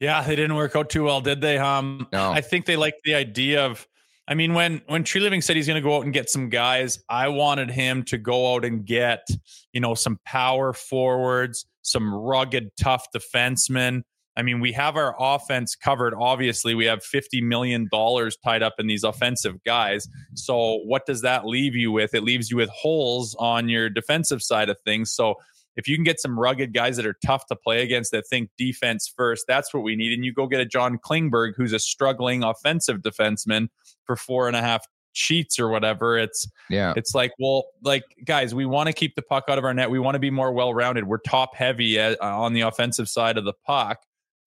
[0.00, 1.56] Yeah, they didn't work out too well, did they?
[1.56, 2.30] Um, no.
[2.30, 3.88] I think they liked the idea of
[4.28, 7.02] I mean, when when Treliving said he's going to go out and get some guys,
[7.08, 9.26] I wanted him to go out and get,
[9.72, 14.02] you know, some power forwards, some rugged, tough defensemen.
[14.38, 16.14] I mean, we have our offense covered.
[16.14, 20.08] Obviously, we have $50 million tied up in these offensive guys.
[20.34, 22.14] So, what does that leave you with?
[22.14, 25.10] It leaves you with holes on your defensive side of things.
[25.10, 25.34] So,
[25.74, 28.50] if you can get some rugged guys that are tough to play against that think
[28.56, 30.12] defense first, that's what we need.
[30.12, 33.68] And you go get a John Klingberg, who's a struggling offensive defenseman
[34.04, 36.16] for four and a half sheets or whatever.
[36.16, 36.94] It's yeah.
[36.96, 39.90] It's like, well, like guys, we want to keep the puck out of our net.
[39.90, 41.06] We want to be more well rounded.
[41.06, 43.98] We're top heavy at, uh, on the offensive side of the puck.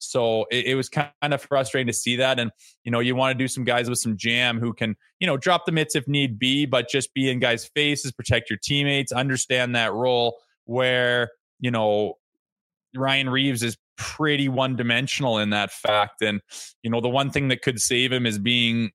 [0.01, 2.39] So it, it, was kind of frustrating to see that.
[2.39, 2.51] And,
[2.83, 5.37] you know, you want to do some guys with some jam who can, you know,
[5.37, 9.11] drop the mitts if need be, but just be in guys' faces, protect your teammates,
[9.11, 11.29] understand that role where,
[11.59, 12.17] you know,
[12.95, 16.23] Ryan Reaves is pretty one dimensional in that fact.
[16.23, 16.41] And,
[16.81, 18.89] you know, the one thing that could save him is being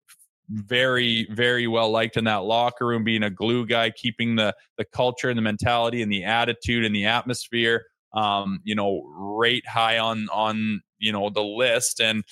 [0.48, 4.84] very, very well liked in that locker room, being a glue guy, keeping the the
[4.84, 7.84] culture and the mentality and the attitude and the atmosphere
[8.16, 12.24] um, you know, rate high on on you know the list and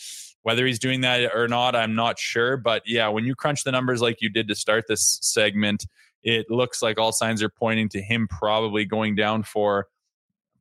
[0.42, 3.72] whether he's doing that or not i'm not sure but yeah when you crunch the
[3.72, 5.86] numbers like you did to start this segment
[6.22, 9.86] it looks like all signs are pointing to him probably going down for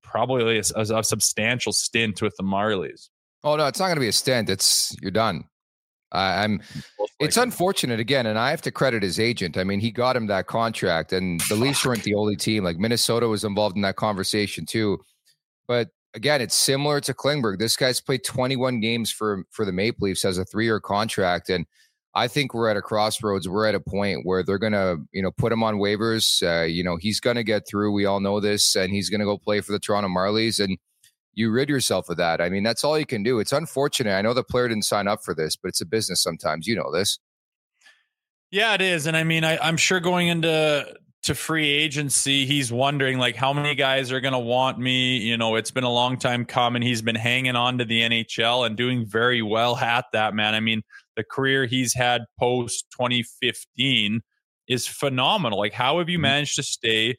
[0.01, 3.09] probably a, a, a substantial stint with the marlies
[3.43, 5.45] oh no it's not going to be a stint it's you're done
[6.13, 6.61] I'm.
[7.19, 9.57] It's unfortunate again, and I have to credit his agent.
[9.57, 12.63] I mean, he got him that contract, and the Leafs weren't the only team.
[12.63, 14.99] Like Minnesota was involved in that conversation too.
[15.67, 17.59] But again, it's similar to Klingberg.
[17.59, 21.49] This guy's played 21 games for for the Maple Leafs as a three year contract,
[21.49, 21.65] and
[22.15, 23.49] I think we're at a crossroads.
[23.49, 26.43] We're at a point where they're gonna, you know, put him on waivers.
[26.43, 27.91] Uh, you know, he's gonna get through.
[27.91, 30.77] We all know this, and he's gonna go play for the Toronto Marlies, and
[31.33, 32.41] you rid yourself of that.
[32.41, 33.39] I mean, that's all you can do.
[33.39, 34.13] It's unfortunate.
[34.13, 36.67] I know the player didn't sign up for this, but it's a business sometimes.
[36.67, 37.17] You know this.
[38.51, 42.71] Yeah, it is, and I mean, I, I'm sure going into to free agency, he's
[42.71, 45.17] wondering like how many guys are going to want me.
[45.17, 46.81] You know, it's been a long time coming.
[46.81, 50.53] He's been hanging on to the NHL and doing very well at that, man.
[50.53, 50.83] I mean,
[51.15, 54.21] the career he's had post 2015
[54.67, 55.59] is phenomenal.
[55.59, 56.23] Like, how have you mm-hmm.
[56.23, 57.17] managed to stay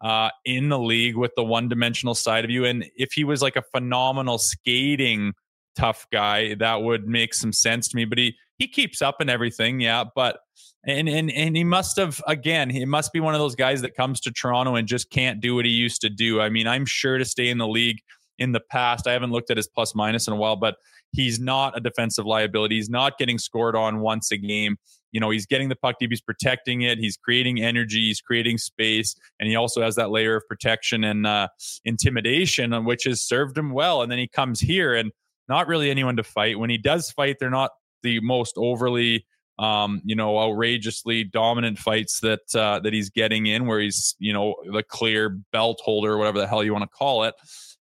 [0.00, 2.64] uh, in the league with the one dimensional side of you?
[2.64, 5.34] And if he was like a phenomenal skating
[5.76, 8.04] tough guy, that would make some sense to me.
[8.04, 10.04] But he he keeps up and everything, yeah.
[10.14, 10.38] But
[10.86, 13.94] and and and he must have again he must be one of those guys that
[13.94, 16.86] comes to toronto and just can't do what he used to do i mean i'm
[16.86, 18.00] sure to stay in the league
[18.38, 20.76] in the past i haven't looked at his plus minus in a while but
[21.12, 24.76] he's not a defensive liability he's not getting scored on once a game
[25.12, 28.56] you know he's getting the puck deep he's protecting it he's creating energy he's creating
[28.56, 31.48] space and he also has that layer of protection and uh,
[31.84, 35.10] intimidation which has served him well and then he comes here and
[35.48, 37.70] not really anyone to fight when he does fight they're not
[38.02, 39.26] the most overly
[39.58, 44.32] um, you know, outrageously dominant fights that uh, that he's getting in, where he's you
[44.32, 47.34] know the clear belt holder, whatever the hell you want to call it,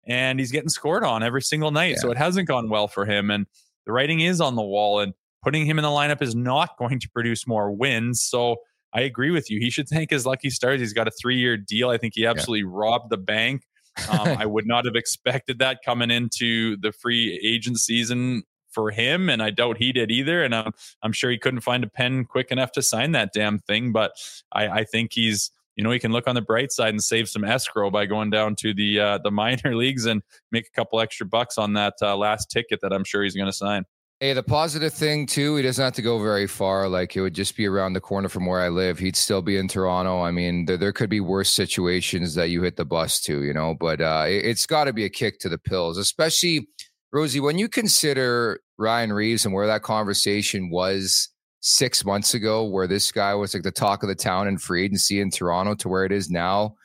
[0.06, 1.92] and he's getting scored on every single night.
[1.92, 2.00] Yeah.
[2.00, 3.46] So it hasn't gone well for him, and
[3.86, 5.00] the writing is on the wall.
[5.00, 8.22] And putting him in the lineup is not going to produce more wins.
[8.22, 8.56] So
[8.92, 9.58] I agree with you.
[9.58, 10.80] He should thank his lucky stars.
[10.80, 11.88] He's got a three year deal.
[11.88, 12.76] I think he absolutely yeah.
[12.76, 13.62] robbed the bank.
[14.08, 19.28] Um, I would not have expected that coming into the free agent season for him,
[19.28, 20.42] and I doubt he did either.
[20.42, 20.72] And I'm
[21.02, 23.92] I'm sure he couldn't find a pen quick enough to sign that damn thing.
[23.92, 24.12] But
[24.52, 27.28] I, I think he's you know he can look on the bright side and save
[27.28, 31.00] some escrow by going down to the uh, the minor leagues and make a couple
[31.00, 33.84] extra bucks on that uh, last ticket that I'm sure he's going to sign.
[34.22, 36.88] Hey, the positive thing too, he doesn't have to go very far.
[36.88, 39.00] Like it would just be around the corner from where I live.
[39.00, 40.22] He'd still be in Toronto.
[40.22, 43.52] I mean, there, there could be worse situations that you hit the bus to, you
[43.52, 43.74] know.
[43.74, 46.68] But uh, it, it's got to be a kick to the pills, especially
[47.12, 52.86] Rosie, when you consider Ryan Reaves and where that conversation was six months ago, where
[52.86, 55.88] this guy was like the talk of the town in free agency in Toronto to
[55.88, 56.76] where it is now,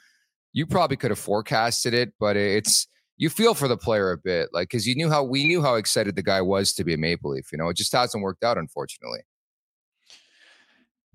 [0.53, 2.87] you probably could have forecasted it, but it's
[3.17, 5.75] you feel for the player a bit, like because you knew how we knew how
[5.75, 7.51] excited the guy was to be a Maple Leaf.
[7.51, 9.21] You know, it just hasn't worked out, unfortunately.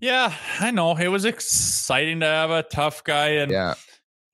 [0.00, 0.96] Yeah, I know.
[0.96, 3.74] It was exciting to have a tough guy, and yeah,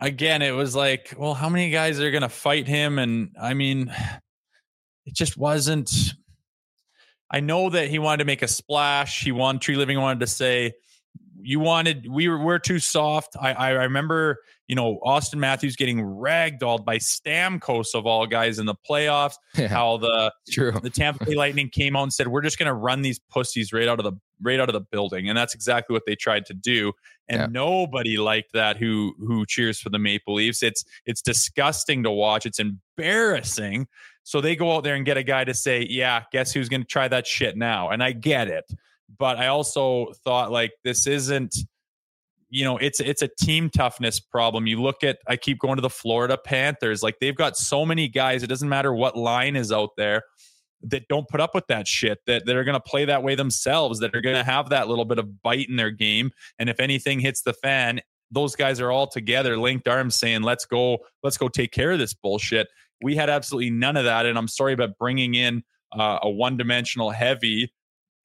[0.01, 2.99] again, it was like, well, how many guys are going to fight him?
[2.99, 3.93] And I mean,
[5.05, 5.91] it just wasn't.
[7.31, 9.23] I know that he wanted to make a splash.
[9.23, 10.73] He wanted Treliving wanted to say,
[11.41, 15.99] "You wanted we were we're too soft." I I remember you know Auston Matthews getting
[15.99, 19.35] ragdolled by Stamkos of all guys in the playoffs.
[19.57, 20.73] Yeah, how the true.
[20.83, 23.73] the Tampa Bay Lightning came out and said, "We're just going to run these pussies
[23.73, 26.47] right out of the right out of the building," and that's exactly what they tried
[26.47, 26.93] to do.
[27.29, 27.47] And yeah.
[27.51, 28.77] nobody liked that.
[28.77, 30.63] Who who cheers for the Maple Leafs?
[30.63, 32.47] It's it's disgusting to watch.
[32.47, 33.89] It's embarrassing
[34.29, 36.83] so they go out there and get a guy to say, yeah, guess who's going
[36.83, 37.89] to try that shit now?
[37.89, 38.71] And I get it.
[39.19, 41.57] But I also thought like this isn't
[42.51, 44.67] you know it's it's a team toughness problem.
[44.67, 48.09] You look at i keep going to the florida panthers like they've got so many
[48.09, 50.23] guys it doesn't matter what line is out there
[50.83, 53.35] that don't put up with that shit that, that are going to play that way
[53.35, 56.69] themselves that are going to have that little bit of bite in their game and
[56.69, 58.01] if anything hits the fan
[58.31, 61.99] those guys are all together linked arms saying let's go let's go take care of
[61.99, 62.69] this bullshit.
[63.03, 67.11] We had absolutely none of that and i'm sorry about bringing in uh, a one-dimensional
[67.11, 67.73] heavy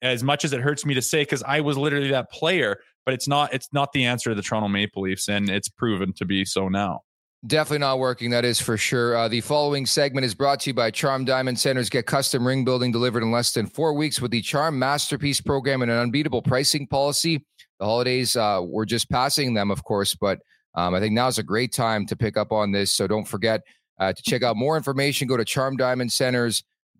[0.04, 3.14] as much as it hurts me to say because i was literally that player but
[3.14, 6.24] it's not it's not the answer to the Toronto Maple Leafs, and it's proven to
[6.24, 7.00] be so now.
[7.46, 8.30] Definitely not working.
[8.30, 9.16] That is for sure.
[9.16, 11.90] Uh, the following segment is brought to you by Charm Diamond Centers.
[11.90, 15.82] Get custom ring building delivered in less than four weeks with the Charm Masterpiece Program
[15.82, 17.44] and an unbeatable pricing policy.
[17.80, 20.38] The holidays, uh, we're just passing them, of course, but
[20.74, 22.94] um, I think now is a great time to pick up on this.
[22.94, 23.60] So don't forget
[24.00, 25.28] uh, to check out more information.
[25.28, 25.44] Go to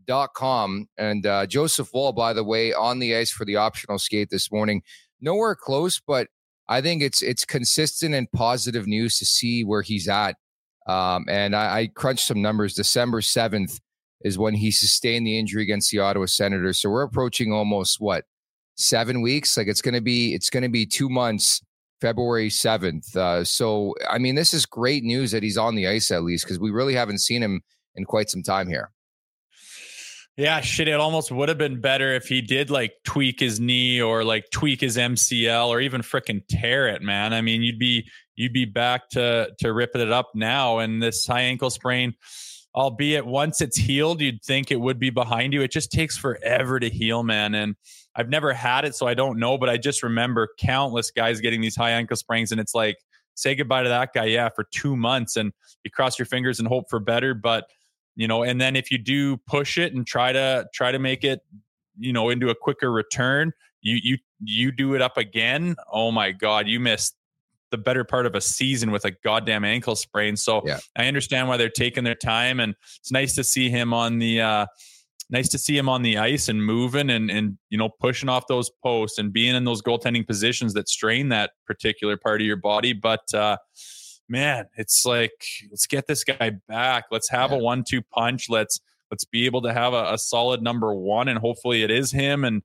[0.07, 0.89] charmdiamondcenters.com.
[0.99, 4.51] And uh, Joseph Woll, by the way, on the ice for the optional skate this
[4.51, 4.83] morning
[5.25, 6.29] nowhere close, but
[6.69, 10.37] I think it's it's consistent and positive news to see where he's at.
[10.87, 12.75] Um, and I, I crunched some numbers.
[12.75, 13.81] December seventh
[14.23, 16.81] is when he sustained the injury against the Ottawa Senators.
[16.81, 18.25] So we're approaching almost what
[18.77, 19.57] seven weeks.
[19.57, 21.61] Like it's gonna be it's gonna be two months.
[22.01, 23.17] February seventh.
[23.17, 26.45] Uh, so I mean, this is great news that he's on the ice at least
[26.45, 27.63] because we really haven't seen him
[27.95, 28.91] in quite some time here.
[30.37, 30.89] Yeah, shit.
[30.89, 34.51] It almost would have been better if he did like tweak his knee or like
[34.51, 37.32] tweak his MCL or even freaking tear it, man.
[37.32, 40.78] I mean, you'd be you'd be back to to ripping it up now.
[40.78, 42.14] And this high ankle sprain,
[42.74, 45.62] albeit once it's healed, you'd think it would be behind you.
[45.62, 47.55] It just takes forever to heal, man.
[47.55, 47.76] And
[48.16, 49.57] I've never had it, so I don't know.
[49.57, 52.97] But I just remember countless guys getting these high ankle sprains, and it's like
[53.37, 55.53] say goodbye to that guy, yeah, for two months, and
[55.85, 57.66] you cross your fingers and hope for better, but
[58.17, 61.25] you know and then if you do push it and try to try to make
[61.25, 61.41] it
[61.99, 66.33] you know into a quicker return you you you do it up again oh my
[66.33, 67.17] god you missed
[67.71, 70.79] the better part of a season with a goddamn ankle sprain so yeah.
[70.97, 74.41] i understand why they're taking their time and it's nice to see him on the
[74.41, 74.67] uh
[75.31, 78.47] nice to see him on the ice and moving and and you know pushing off
[78.47, 82.57] those posts and being in those goaltending positions that strain that particular part of your
[82.57, 83.57] body but uh
[84.29, 87.05] man, it's like let's get this guy back.
[87.11, 87.59] Let's have yeah.
[87.59, 88.49] a one-two punch.
[88.49, 92.11] Let's let's be able to have a, a, solid number one, and hopefully it is
[92.11, 92.45] him.
[92.45, 92.62] And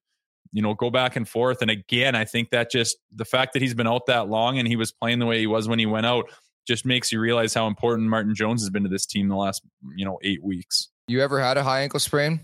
[0.51, 1.61] you know, go back and forth.
[1.61, 4.67] And again, I think that just the fact that he's been out that long and
[4.67, 6.31] he was playing the way he was when he went out
[6.65, 9.63] just makes you realize how important Martin Jones has been to this team the last
[9.95, 10.89] you know eight weeks.
[11.07, 12.41] You ever had a high ankle sprain?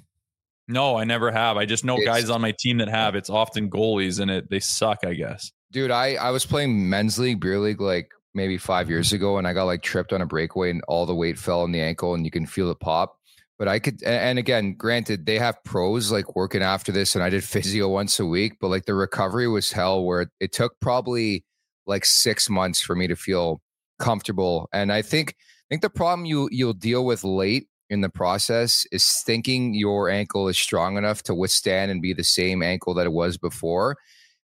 [0.67, 1.57] No, I never have.
[1.57, 3.15] I just know it's, guys on my team that have.
[3.15, 4.99] It's often goalies, and it they suck.
[5.05, 5.51] I guess.
[5.71, 9.15] Dude, I I was playing men's league, beer league, like maybe five years mm-hmm.
[9.15, 11.71] ago and I got like tripped on a breakaway and all the weight fell on
[11.71, 13.17] the ankle and you can feel it pop.
[13.57, 17.29] But I could, and again, granted, they have pros like working after this, and I
[17.29, 20.77] did physio once a week, but like the recovery was hell where it, it took
[20.81, 21.45] probably
[21.87, 23.61] like six months for me to feel
[23.97, 24.67] comfortable.
[24.73, 28.85] And I think, I think the problem you you'll deal with late in the process
[28.91, 33.05] is thinking your ankle is strong enough to withstand and be the same ankle that
[33.05, 33.95] it was before.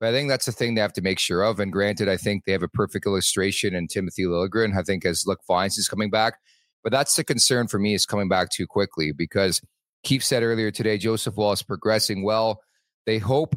[0.02, 1.60] But I think that's the thing they have to make sure of.
[1.60, 4.76] And granted, I think they have a perfect illustration in Timothy Liljegren.
[4.76, 6.40] I think as Luc Vines is coming back.
[6.84, 9.62] But that's the concern for me is coming back too quickly because
[10.04, 12.62] Keefe said earlier today, Joseph Woll is progressing well.
[13.06, 13.56] They hope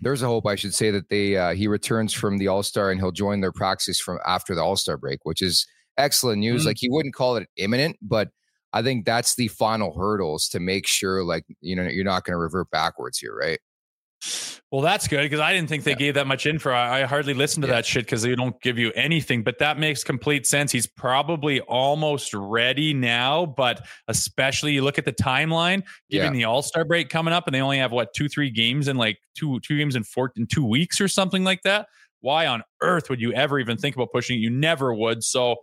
[0.00, 2.90] there's a hope I should say that they uh, he returns from the All Star
[2.90, 6.62] and he'll join their practice from after the All Star break, which is excellent news.
[6.62, 6.68] Mm-hmm.
[6.68, 8.30] Like he wouldn't call it imminent, but
[8.72, 12.34] I think that's the final hurdles to make sure like you know you're not going
[12.34, 13.60] to revert backwards here, right?
[14.70, 15.98] Well, that's good because I didn't think they yeah.
[15.98, 16.70] gave that much info.
[16.70, 17.76] I, I hardly listened to yeah.
[17.76, 19.44] that shit because they don't give you anything.
[19.44, 20.72] But that makes complete sense.
[20.72, 23.46] He's probably almost ready now.
[23.46, 26.38] But especially you look at the timeline, given yeah.
[26.38, 28.96] the All Star break coming up, and they only have what two, three games in
[28.96, 31.86] like two, two games in four in two weeks or something like that.
[32.20, 34.40] Why on earth would you ever even think about pushing it?
[34.40, 35.22] You never would.
[35.22, 35.56] So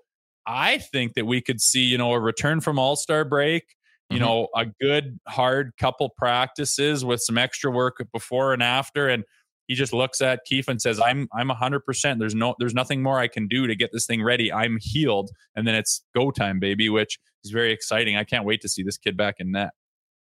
[0.45, 3.63] I think that we could see, you know, a return from All Star break
[4.11, 4.25] you mm-hmm.
[4.25, 9.07] know, a good hard couple practices with some extra work before and after.
[9.07, 9.23] And
[9.67, 12.19] he just looks at Keefe and says, I'm I'm hundred percent.
[12.19, 14.51] There's no there's nothing more I can do to get this thing ready.
[14.51, 15.31] I'm healed.
[15.55, 18.17] And then it's go time, baby, which is very exciting.
[18.17, 19.71] I can't wait to see this kid back in net.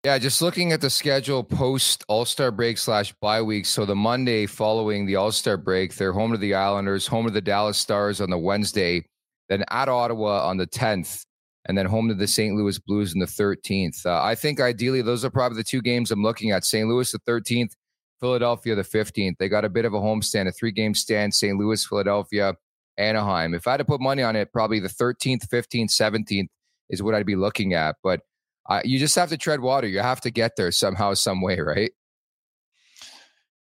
[0.05, 3.67] Yeah, just looking at the schedule post All Star break slash bye week.
[3.67, 7.31] So the Monday following the All Star break, they're home to the Islanders, home to
[7.31, 9.05] the Dallas Stars on the Wednesday,
[9.51, 11.27] then at Ottawa on the 10th,
[11.67, 12.57] and then home to the St.
[12.57, 14.07] Louis Blues in the 13th.
[14.07, 16.65] Uh, I think ideally those are probably the two games I'm looking at.
[16.65, 16.89] St.
[16.89, 17.73] Louis the 13th,
[18.21, 19.37] Philadelphia the 15th.
[19.39, 21.59] They got a bit of a homestand, a three game stand, St.
[21.59, 22.55] Louis, Philadelphia,
[22.97, 23.55] Anaheim.
[23.55, 26.49] If I had to put money on it, probably the 13th, 15th, 17th
[26.89, 27.97] is what I'd be looking at.
[28.03, 28.21] But
[28.69, 29.87] uh, you just have to tread water.
[29.87, 31.93] You have to get there somehow, some way, right?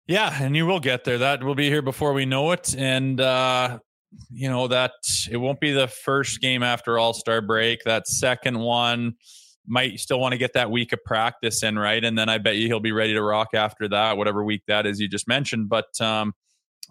[0.08, 1.18] Yeah, and you will get there.
[1.18, 2.74] That will be here before we know it.
[2.78, 3.80] And uh
[4.30, 4.92] you know that
[5.30, 7.84] it won't be the first game after All Star break.
[7.84, 9.16] That second one
[9.68, 12.04] might still want to get that week of practice in, right?
[12.04, 14.86] And then I bet you he'll be ready to rock after that, whatever week that
[14.86, 15.68] is you just mentioned.
[15.70, 16.34] But um,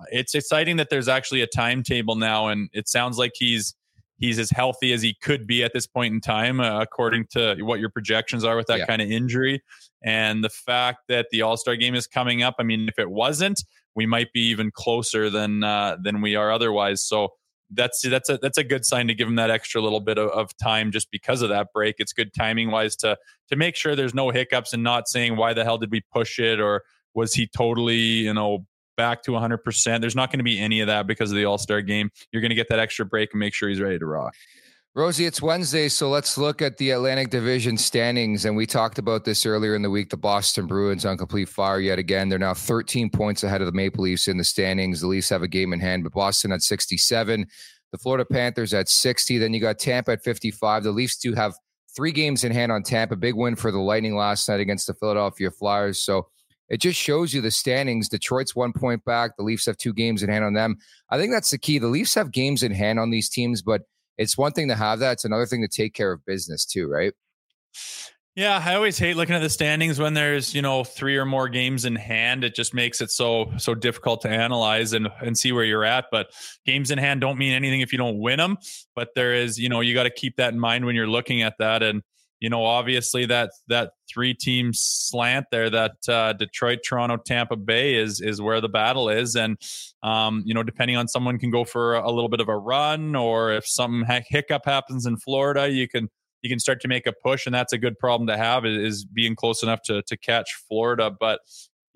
[0.08, 3.74] it's exciting that there's actually a timetable now, and it sounds like he's
[4.18, 7.56] he's as healthy as he could be at this point in time, uh, according to
[7.60, 8.86] what your projections are with that yeah.
[8.86, 9.62] kind of injury.
[10.02, 13.10] And the fact that the All Star game is coming up, I mean, if it
[13.10, 13.62] wasn't,
[13.96, 17.02] we might be even closer than uh, than we are otherwise.
[17.02, 17.30] So
[17.70, 20.30] that's that's a that's a good sign to give him that extra little bit of,
[20.30, 21.96] of time just because of that break.
[21.98, 23.16] It's good timing wise to
[23.48, 26.38] to make sure there's no hiccups and not saying why the hell did we push
[26.38, 26.82] it or
[27.14, 28.66] was he totally you know
[28.96, 30.00] back to 100%.
[30.00, 32.10] There's not going to be any of that because of the All Star game.
[32.32, 34.34] You're going to get that extra break and make sure he's ready to rock.
[34.96, 38.46] Rosie, it's Wednesday, so let's look at the Atlantic Division standings.
[38.46, 40.08] And we talked about this earlier in the week.
[40.08, 42.30] The Boston Bruins on complete fire yet again.
[42.30, 45.02] They're now 13 points ahead of the Maple Leafs in the standings.
[45.02, 47.46] The Leafs have a game in hand, but Boston at 67.
[47.92, 49.36] The Florida Panthers at 60.
[49.36, 50.84] Then you got Tampa at 55.
[50.84, 51.52] The Leafs do have
[51.94, 53.16] three games in hand on Tampa.
[53.16, 56.02] Big win for the Lightning last night against the Philadelphia Flyers.
[56.02, 56.28] So
[56.70, 58.08] it just shows you the standings.
[58.08, 59.36] Detroit's one point back.
[59.36, 60.78] The Leafs have two games in hand on them.
[61.10, 61.78] I think that's the key.
[61.78, 63.82] The Leafs have games in hand on these teams, but
[64.18, 65.12] it's one thing to have that.
[65.12, 67.12] It's another thing to take care of business too, right?
[68.36, 71.48] Yeah, I always hate looking at the standings when there's, you know, three or more
[71.48, 72.44] games in hand.
[72.44, 76.06] It just makes it so so difficult to analyze and and see where you're at,
[76.10, 76.28] but
[76.66, 78.58] games in hand don't mean anything if you don't win them,
[78.94, 81.40] but there is, you know, you got to keep that in mind when you're looking
[81.40, 82.02] at that and
[82.40, 87.94] you know, obviously that that three team slant there, that uh, Detroit, Toronto, Tampa Bay
[87.94, 89.58] is is where the battle is, and
[90.02, 93.16] um, you know, depending on someone can go for a little bit of a run,
[93.16, 96.10] or if some hiccup happens in Florida, you can
[96.42, 99.04] you can start to make a push, and that's a good problem to have is
[99.04, 101.10] being close enough to to catch Florida.
[101.18, 101.40] But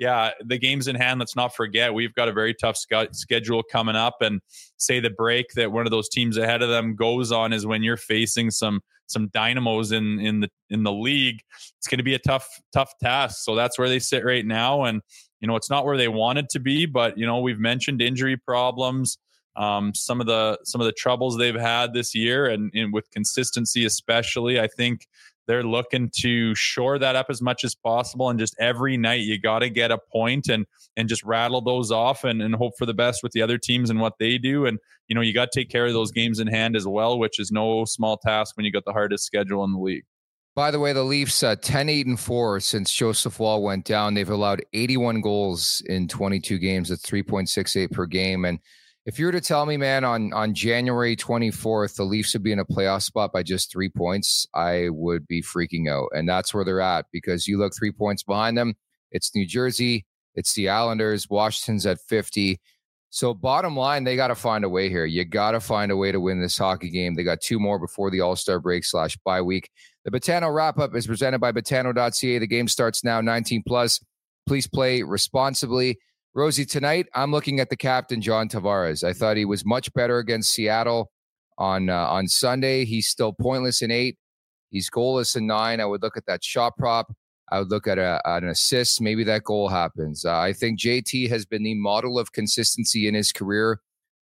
[0.01, 1.21] yeah, the games in hand.
[1.21, 4.41] Let's not forget we've got a very tough sc- schedule coming up, and
[4.79, 7.83] say the break that one of those teams ahead of them goes on is when
[7.83, 11.41] you're facing some some dynamos in in the in the league.
[11.77, 13.45] It's going to be a tough tough task.
[13.45, 15.03] So that's where they sit right now, and
[15.41, 16.87] you know it's not where they wanted to be.
[16.87, 19.19] But you know we've mentioned injury problems,
[19.57, 23.11] um, some of the some of the troubles they've had this year, and, and with
[23.11, 24.59] consistency especially.
[24.59, 25.07] I think
[25.51, 29.37] they're looking to shore that up as much as possible and just every night you
[29.37, 30.65] got to get a point and
[30.97, 33.91] and just rattle those off and, and hope for the best with the other teams
[33.91, 34.79] and what they do and
[35.09, 37.41] you know you got to take care of those games in hand as well which
[37.41, 40.05] is no small task when you got the hardest schedule in the league
[40.57, 44.15] by the way, the Leafs uh, 10 8 and 4 since Joseph Woll went down.
[44.15, 48.45] They've allowed 81 goals in 22 games at 3.68 per game.
[48.45, 48.59] And
[49.07, 52.53] if you were to tell me, man, on on January 24th, the Leafs would be
[52.53, 56.09] in a playoff spot by just three points, I would be freaking out.
[56.13, 58.75] And that's where they're at because you look three points behind them.
[59.11, 62.61] It's New Jersey, it's the Islanders, Washington's at 50.
[63.13, 65.05] So, bottom line, they got to find a way here.
[65.05, 67.15] You got to find a way to win this hockey game.
[67.15, 69.69] They got two more before the All Star break slash bye week.
[70.05, 72.39] The Betano wrap up is presented by Betano.ca.
[72.39, 73.99] The game starts now, 19 plus.
[74.47, 75.99] Please play responsibly.
[76.33, 79.03] Rosie, tonight I'm looking at the captain, John Tavares.
[79.03, 81.11] I thought he was much better against Seattle
[81.59, 82.85] on uh, on Sunday.
[82.85, 84.16] He's still pointless in eight.
[84.70, 85.81] He's goalless in nine.
[85.81, 87.12] I would look at that shot prop.
[87.51, 89.01] I would look at a, an assist.
[89.01, 90.24] Maybe that goal happens.
[90.24, 93.81] Uh, I think JT has been the model of consistency in his career.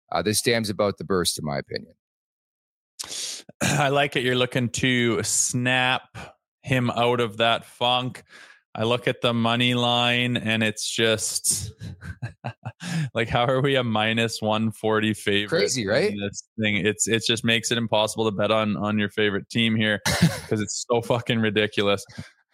[0.10, 1.94] Uh, this dam's about the burst, in my opinion.
[3.62, 4.24] I like it.
[4.24, 6.18] You're looking to snap
[6.62, 8.24] him out of that funk.
[8.78, 11.72] I look at the money line and it's just
[13.16, 15.50] like how are we a minus 140 favorite?
[15.50, 16.14] Crazy, right?
[16.22, 19.76] This thing it's it just makes it impossible to bet on on your favorite team
[19.76, 22.06] here because it's so fucking ridiculous.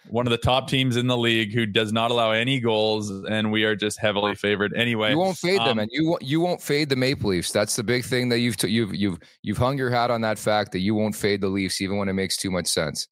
[0.07, 3.53] One of the top teams in the league who does not allow any goals, and
[3.53, 5.11] we are just heavily favored anyway.
[5.11, 7.51] You won't fade um, them, and you won't you won't fade the Maple Leafs.
[7.51, 10.39] That's the big thing that you've t- you've you've you've hung your hat on that
[10.39, 13.07] fact that you won't fade the Leafs even when it makes too much sense.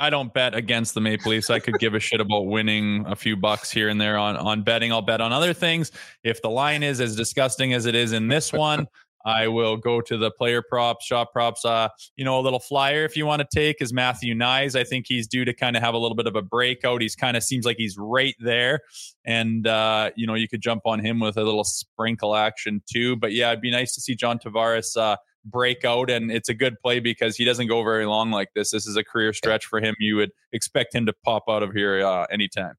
[0.00, 1.50] I don't bet against the Maple Leafs.
[1.50, 4.62] I could give a shit about winning a few bucks here and there on on
[4.62, 4.92] betting.
[4.92, 5.90] I'll bet on other things.
[6.22, 8.86] If the line is as disgusting as it is in this one,
[9.24, 11.64] I will go to the player props, shop props.
[11.64, 14.78] Uh, you know, a little flyer if you want to take is Matthew Knies.
[14.78, 17.02] I think he's due to kind of have a little bit of a breakout.
[17.02, 18.80] He's kind of seems like he's right there,
[19.24, 23.16] and uh, you know, you could jump on him with a little sprinkle action too.
[23.16, 24.96] But yeah, it'd be nice to see John Tavares.
[24.96, 25.16] Uh,
[25.50, 28.70] break out and it's a good play because he doesn't go very long like this
[28.70, 31.72] this is a career stretch for him you would expect him to pop out of
[31.72, 32.74] here uh, anytime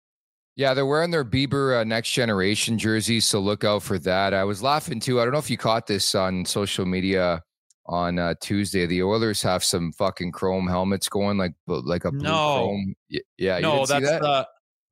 [0.60, 4.34] yeah, they're wearing their Bieber uh, Next Generation jerseys, so look out for that.
[4.34, 5.22] I was laughing too.
[5.22, 7.42] I don't know if you caught this on social media
[7.86, 8.86] on uh, Tuesday.
[8.86, 12.56] The Oilers have some fucking chrome helmets going, like like a blue no.
[12.58, 12.94] chrome.
[13.38, 14.22] Yeah, no, that's that?
[14.22, 14.48] the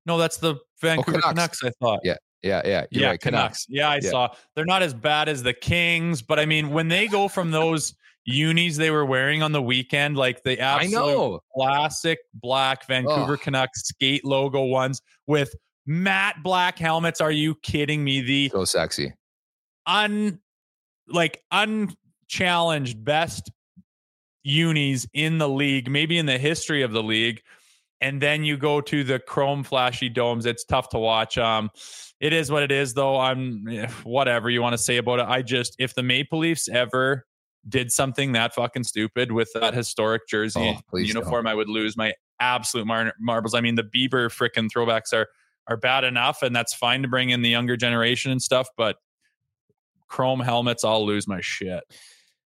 [0.06, 1.60] no, that's the Vancouver oh, Canucks.
[1.60, 1.64] Canucks.
[1.66, 2.00] I thought.
[2.02, 3.20] Yeah, Yeah, yeah, you're yeah, right.
[3.20, 3.66] Canucks.
[3.68, 4.10] Yeah, I Yeah.
[4.12, 4.30] saw.
[4.56, 7.96] They're not as bad as the Kings, but I mean, when they go from those
[8.26, 11.40] unis they were wearing on the weekend, like the I absolute know.
[11.56, 13.40] classic black Vancouver Ugh.
[13.42, 17.22] Canucks skate logo ones with matte black helmets.
[17.22, 18.22] Are you kidding me?
[18.22, 19.14] The So sexy.
[19.86, 20.40] un
[21.08, 23.50] like unchallenged best
[24.44, 27.42] unis in the league, maybe in the history of the league.
[28.00, 30.46] And then you go to the chrome flashy domes.
[30.46, 31.38] It's tough to watch.
[31.38, 31.72] Um,
[32.20, 33.20] it is what it is, though.
[33.20, 35.26] I'm eh, whatever you want to say about it.
[35.28, 37.26] I just if the Maple Leafs ever
[37.68, 42.14] did something that fucking stupid with that historic jersey Oh, uniform, I would lose my
[42.40, 43.54] absolute mar- marbles.
[43.54, 45.28] I mean, the Bieber freaking throwbacks are
[45.68, 48.70] are bad enough, and that's fine to bring in the younger generation and stuff.
[48.78, 48.98] But
[50.08, 51.84] chrome helmets, I'll lose my shit.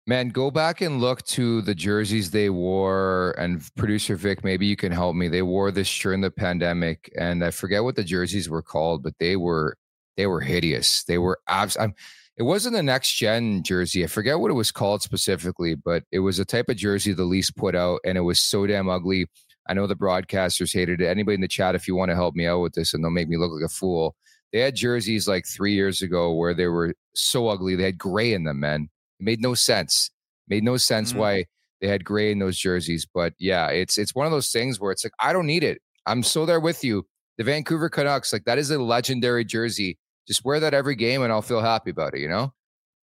[0.10, 3.36] Man, go back and look to the jerseys they wore.
[3.38, 5.28] And producer Vic, maybe you can help me.
[5.28, 9.16] They wore this during the pandemic, and I forget what the jerseys were called, but
[9.20, 9.76] they were
[10.16, 11.04] they were hideous.
[11.04, 11.76] They were abs.
[11.76, 11.94] I'm,
[12.38, 14.06] it wasn't the next gen jersey.
[14.06, 17.26] I forget what it was called specifically, but it was a type of jersey the
[17.26, 19.28] Leafs put out, and it was so damn ugly.
[19.68, 21.08] I know the broadcasters hated it.
[21.08, 23.12] Anybody in the chat, if you want to help me out with this, and they'll
[23.12, 24.16] make me look like a fool.
[24.54, 27.76] They had jerseys like three years ago where they were so ugly.
[27.76, 28.90] They had gray in them, man.
[29.20, 30.10] It made no sense.
[30.48, 31.18] Made no sense Mhm.
[31.18, 31.46] why
[31.82, 33.06] they had gray in those jerseys.
[33.12, 35.82] But yeah, it's it's one of those things where it's like I don't need it.
[36.06, 37.06] I'm so there with you.
[37.38, 39.98] The Vancouver Canucks, like that is a legendary jersey.
[40.28, 42.22] Just wear that every game, and I'll feel happy about it.
[42.22, 42.54] You know?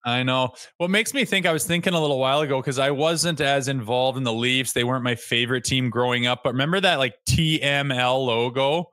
[0.07, 0.55] I know.
[0.77, 3.69] What makes me think I was thinking a little while ago because I wasn't as
[3.69, 4.73] involved in the Leafs.
[4.73, 6.41] They weren't my favorite team growing up.
[6.45, 8.91] But remember that like TML logo?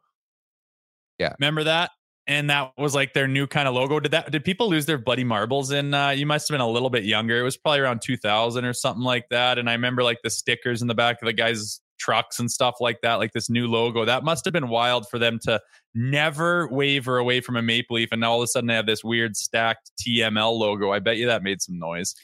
[1.17, 1.33] Yeah.
[1.39, 1.91] Remember that?
[2.27, 3.99] And that was like their new kind of logo.
[3.99, 6.69] Did that did people lose their bloody marbles in uh you must have been a
[6.69, 7.39] little bit younger.
[7.39, 9.57] It was probably around 2000 or something like that.
[9.57, 12.75] And I remember like the stickers in the back of the guys' trucks and stuff
[12.79, 14.05] like that, like this new logo.
[14.05, 15.59] That must have been wild for them to
[15.95, 18.85] never waver away from a maple leaf and now all of a sudden they have
[18.85, 20.91] this weird stacked TML logo.
[20.91, 22.15] I bet you that made some noise.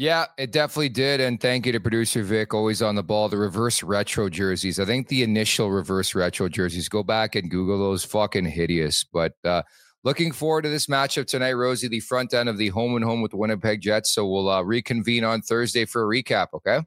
[0.00, 1.20] Yeah, it definitely did.
[1.20, 3.28] And thank you to producer Vic, always on the ball.
[3.28, 4.80] The reverse retro jerseys.
[4.80, 8.02] I think the initial reverse retro jerseys, go back and Google those.
[8.02, 9.04] Fucking hideous.
[9.04, 9.60] But uh,
[10.02, 13.20] looking forward to this matchup tonight, Rosie, the front end of the home and home
[13.20, 14.14] with the Winnipeg Jets.
[14.14, 16.80] So we'll uh, reconvene on Thursday for a recap, okay?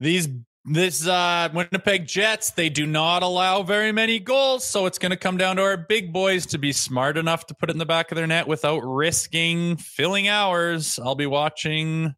[0.00, 0.30] These
[0.64, 5.16] this uh Winnipeg Jets, they do not allow very many goals, so it's going to
[5.16, 7.86] come down to our big boys to be smart enough to put it in the
[7.86, 10.98] back of their net without risking filling hours.
[10.98, 12.14] I'll be watching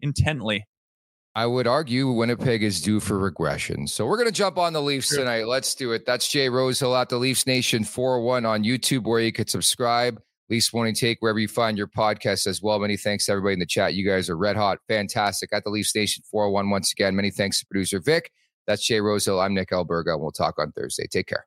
[0.00, 0.66] intently.
[1.36, 3.88] I would argue Winnipeg is due for regression.
[3.88, 5.48] So we're going to jump on the Leafs tonight.
[5.48, 6.06] Let's do it.
[6.06, 10.22] That's Jay Rosehill at the Leafs Nation 401 on YouTube, where you could subscribe.
[10.50, 12.78] Leafs Morning Take, wherever you find your podcast as well.
[12.78, 13.94] Many thanks to everybody in the chat.
[13.94, 15.50] You guys are red hot, fantastic.
[15.52, 17.16] At the Leafs Nation 401 once again.
[17.16, 18.30] Many thanks to producer Vic.
[18.66, 19.40] That's Jay Rosehill.
[19.40, 21.06] I'm Nick Alberga, and we'll talk on Thursday.
[21.06, 21.46] Take care.